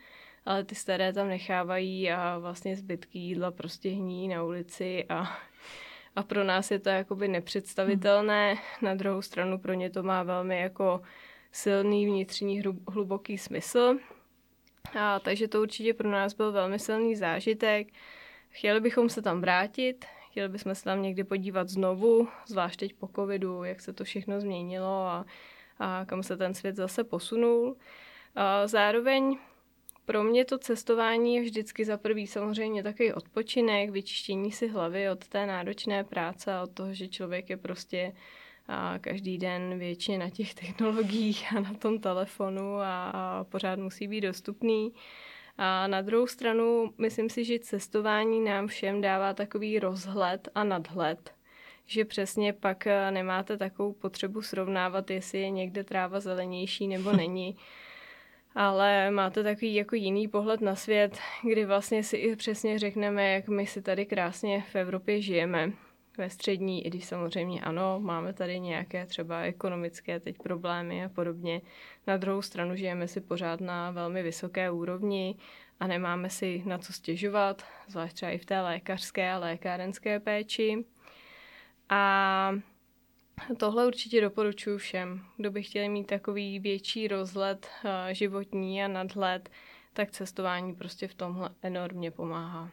ale 0.48 0.64
ty 0.64 0.76
staré 0.76 1.14
tam 1.14 1.28
nechávají 1.28 2.12
a 2.12 2.38
vlastně 2.38 2.76
zbytky 2.76 3.20
jídla 3.20 3.52
prostě 3.52 3.90
hní 3.90 4.28
na 4.28 4.44
ulici 4.44 5.06
a, 5.10 5.38
a 6.16 6.24
pro 6.24 6.44
nás 6.44 6.72
je 6.72 6.80
to 6.80 6.90
jakoby 6.90 7.28
nepředstavitelné. 7.28 8.54
Hmm. 8.54 8.62
Na 8.82 8.96
druhou 8.96 9.22
stranu 9.22 9.58
pro 9.58 9.74
ně 9.74 9.90
to 9.90 10.04
má 10.04 10.24
velmi 10.24 10.60
jako 10.60 11.02
silný 11.52 12.06
vnitřní 12.06 12.62
hluboký 12.88 13.38
smysl. 13.38 13.98
A, 15.00 15.20
takže 15.20 15.48
to 15.48 15.62
určitě 15.62 15.94
pro 15.94 16.10
nás 16.12 16.34
byl 16.34 16.52
velmi 16.52 16.80
silný 16.80 17.16
zážitek. 17.16 17.88
Chtěli 18.50 18.80
bychom 18.80 19.10
se 19.10 19.22
tam 19.22 19.42
vrátit, 19.42 20.06
chtěli 20.32 20.50
bychom 20.50 20.76
se 20.76 20.84
tam 20.84 21.02
někdy 21.02 21.24
podívat 21.24 21.70
znovu, 21.70 22.28
zvlášť 22.48 22.80
teď 22.80 22.94
po 22.94 23.10
covidu, 23.16 23.64
jak 23.64 23.82
se 23.82 23.94
to 23.94 24.04
všechno 24.04 24.42
změnilo 24.42 25.08
a, 25.08 25.26
a 25.80 26.06
kam 26.06 26.24
se 26.24 26.38
ten 26.38 26.54
svět 26.54 26.76
zase 26.76 27.04
posunul. 27.04 27.78
A 28.36 28.68
zároveň 28.68 29.38
pro 30.08 30.24
mě 30.24 30.46
to 30.46 30.58
cestování 30.58 31.36
je 31.36 31.42
vždycky 31.42 31.86
za 31.86 31.98
prvý 31.98 32.28
samozřejmě 32.28 32.84
takový 32.84 33.14
odpočinek, 33.14 33.90
vyčištění 33.90 34.52
si 34.52 34.68
hlavy 34.68 35.10
od 35.10 35.28
té 35.28 35.46
náročné 35.46 36.04
práce 36.04 36.54
a 36.54 36.64
od 36.64 36.72
toho, 36.72 36.94
že 36.94 37.08
člověk 37.08 37.50
je 37.50 37.58
prostě 37.58 38.14
a 38.68 39.00
každý 39.00 39.38
den 39.38 39.80
většině 39.80 40.18
na 40.18 40.30
těch 40.30 40.54
technologiích 40.62 41.46
a 41.56 41.60
na 41.60 41.74
tom 41.74 42.00
telefonu 42.00 42.76
a, 42.76 43.10
a 43.10 43.44
pořád 43.44 43.80
musí 43.80 44.08
být 44.08 44.22
dostupný. 44.22 44.94
A 45.58 45.88
na 45.88 46.02
druhou 46.02 46.28
stranu 46.28 46.94
myslím 46.98 47.30
si, 47.30 47.46
že 47.46 47.60
cestování 47.60 48.40
nám 48.40 48.68
všem 48.68 49.02
dává 49.02 49.34
takový 49.34 49.80
rozhled 49.80 50.50
a 50.56 50.64
nadhled, 50.64 51.34
že 51.86 52.06
přesně 52.06 52.54
pak 52.54 52.88
nemáte 53.12 53.58
takovou 53.58 53.94
potřebu 53.94 54.42
srovnávat, 54.42 55.10
jestli 55.10 55.40
je 55.40 55.50
někde 55.50 55.84
tráva 55.84 56.20
zelenější 56.20 56.88
nebo 56.88 57.12
není 57.12 57.58
ale 58.58 59.12
máte 59.12 59.44
takový 59.44 59.76
jako 59.76 59.96
jiný 59.96 60.28
pohled 60.28 60.62
na 60.62 60.76
svět, 60.76 61.20
kdy 61.44 61.66
vlastně 61.66 62.04
si 62.04 62.18
i 62.18 62.36
přesně 62.36 62.80
řekneme, 62.80 63.34
jak 63.34 63.48
my 63.48 63.68
si 63.68 63.82
tady 63.82 64.06
krásně 64.06 64.64
v 64.72 64.76
Evropě 64.76 65.22
žijeme 65.22 65.72
ve 66.18 66.30
střední, 66.30 66.86
i 66.86 66.90
když 66.90 67.06
samozřejmě 67.06 67.62
ano, 67.62 68.00
máme 68.00 68.34
tady 68.34 68.60
nějaké 68.60 69.06
třeba 69.06 69.42
ekonomické 69.42 70.20
teď 70.20 70.38
problémy 70.38 71.06
a 71.06 71.10
podobně. 71.10 71.62
Na 72.08 72.18
druhou 72.18 72.42
stranu 72.42 72.76
žijeme 72.76 73.08
si 73.08 73.22
pořád 73.22 73.62
na 73.62 73.92
velmi 73.92 74.24
vysoké 74.24 74.72
úrovni 74.72 75.36
a 75.80 75.88
nemáme 75.88 76.30
si 76.30 76.64
na 76.66 76.78
co 76.78 76.94
stěžovat, 76.94 77.66
zvlášť 77.88 78.16
třeba 78.16 78.32
i 78.32 78.38
v 78.38 78.46
té 78.46 78.62
lékařské 78.62 79.32
a 79.32 79.38
lékárenské 79.38 80.20
péči. 80.20 80.86
A 81.90 82.52
Tohle 83.58 83.88
určitě 83.88 84.22
doporučuji 84.22 84.78
všem. 84.78 85.26
Kdo 85.38 85.52
by 85.52 85.64
chtěli 85.64 85.90
mít 85.90 86.08
takový 86.08 86.60
větší 86.60 87.08
rozhled 87.08 87.68
eh, 87.86 88.14
životní 88.16 88.84
a 88.84 88.88
nadhled, 88.88 89.50
tak 89.94 90.12
cestování 90.12 90.76
prostě 90.76 91.08
v 91.08 91.14
tomhle 91.14 91.50
enormně 91.62 92.12
pomáhá. 92.12 92.70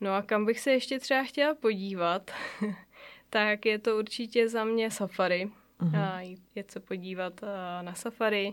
No 0.00 0.14
a 0.14 0.22
kam 0.22 0.46
bych 0.46 0.60
se 0.60 0.70
ještě 0.70 0.98
třeba 0.98 1.22
chtěla 1.22 1.54
podívat, 1.54 2.30
tak 3.30 3.66
je 3.66 3.78
to 3.78 3.98
určitě 3.98 4.48
za 4.48 4.64
mě 4.64 4.90
safari. 4.90 5.50
Uh-huh. 5.80 6.38
Jet 6.54 6.70
se 6.70 6.80
podívat 6.80 7.40
eh, 7.42 7.82
na 7.82 7.94
safari 7.94 8.52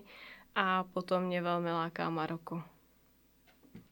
a 0.56 0.84
potom 0.84 1.24
mě 1.24 1.42
velmi 1.42 1.72
láká 1.72 2.10
Maroko. 2.10 2.64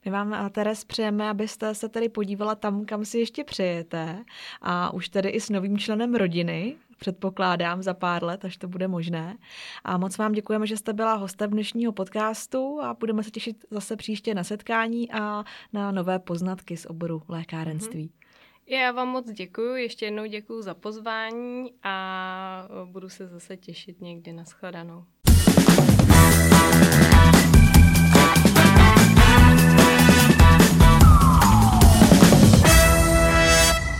My 0.05 0.11
vám, 0.11 0.33
eh, 0.33 0.49
Teres, 0.49 0.83
přejeme, 0.83 1.29
abyste 1.29 1.75
se 1.75 1.89
tady 1.89 2.09
podívala 2.09 2.55
tam, 2.55 2.85
kam 2.85 3.05
si 3.05 3.19
ještě 3.19 3.43
přejete 3.43 4.25
a 4.61 4.93
už 4.93 5.09
tedy 5.09 5.29
i 5.29 5.41
s 5.41 5.49
novým 5.49 5.77
členem 5.77 6.15
rodiny, 6.15 6.77
předpokládám, 6.99 7.83
za 7.83 7.93
pár 7.93 8.23
let, 8.23 8.45
až 8.45 8.57
to 8.57 8.67
bude 8.67 8.87
možné. 8.87 9.37
A 9.83 9.97
moc 9.97 10.17
vám 10.17 10.31
děkujeme, 10.31 10.67
že 10.67 10.77
jste 10.77 10.93
byla 10.93 11.13
hostem 11.13 11.49
dnešního 11.49 11.91
podcastu 11.91 12.81
a 12.81 12.93
budeme 12.93 13.23
se 13.23 13.31
těšit 13.31 13.65
zase 13.71 13.95
příště 13.95 14.35
na 14.35 14.43
setkání 14.43 15.11
a 15.11 15.43
na 15.73 15.91
nové 15.91 16.19
poznatky 16.19 16.77
z 16.77 16.85
oboru 16.85 17.21
lékárenství. 17.27 18.05
Mm-hmm. 18.07 18.75
Já 18.75 18.91
vám 18.91 19.07
moc 19.07 19.31
děkuji, 19.31 19.75
ještě 19.75 20.05
jednou 20.05 20.25
děkuji 20.25 20.61
za 20.61 20.73
pozvání 20.73 21.73
a 21.83 22.67
budu 22.85 23.09
se 23.09 23.27
zase 23.27 23.57
těšit 23.57 24.01
někdy 24.01 24.33
na 24.33 24.43
shledanou. 24.43 25.05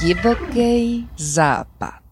Divoký 0.02 1.08
západ. 1.18 2.09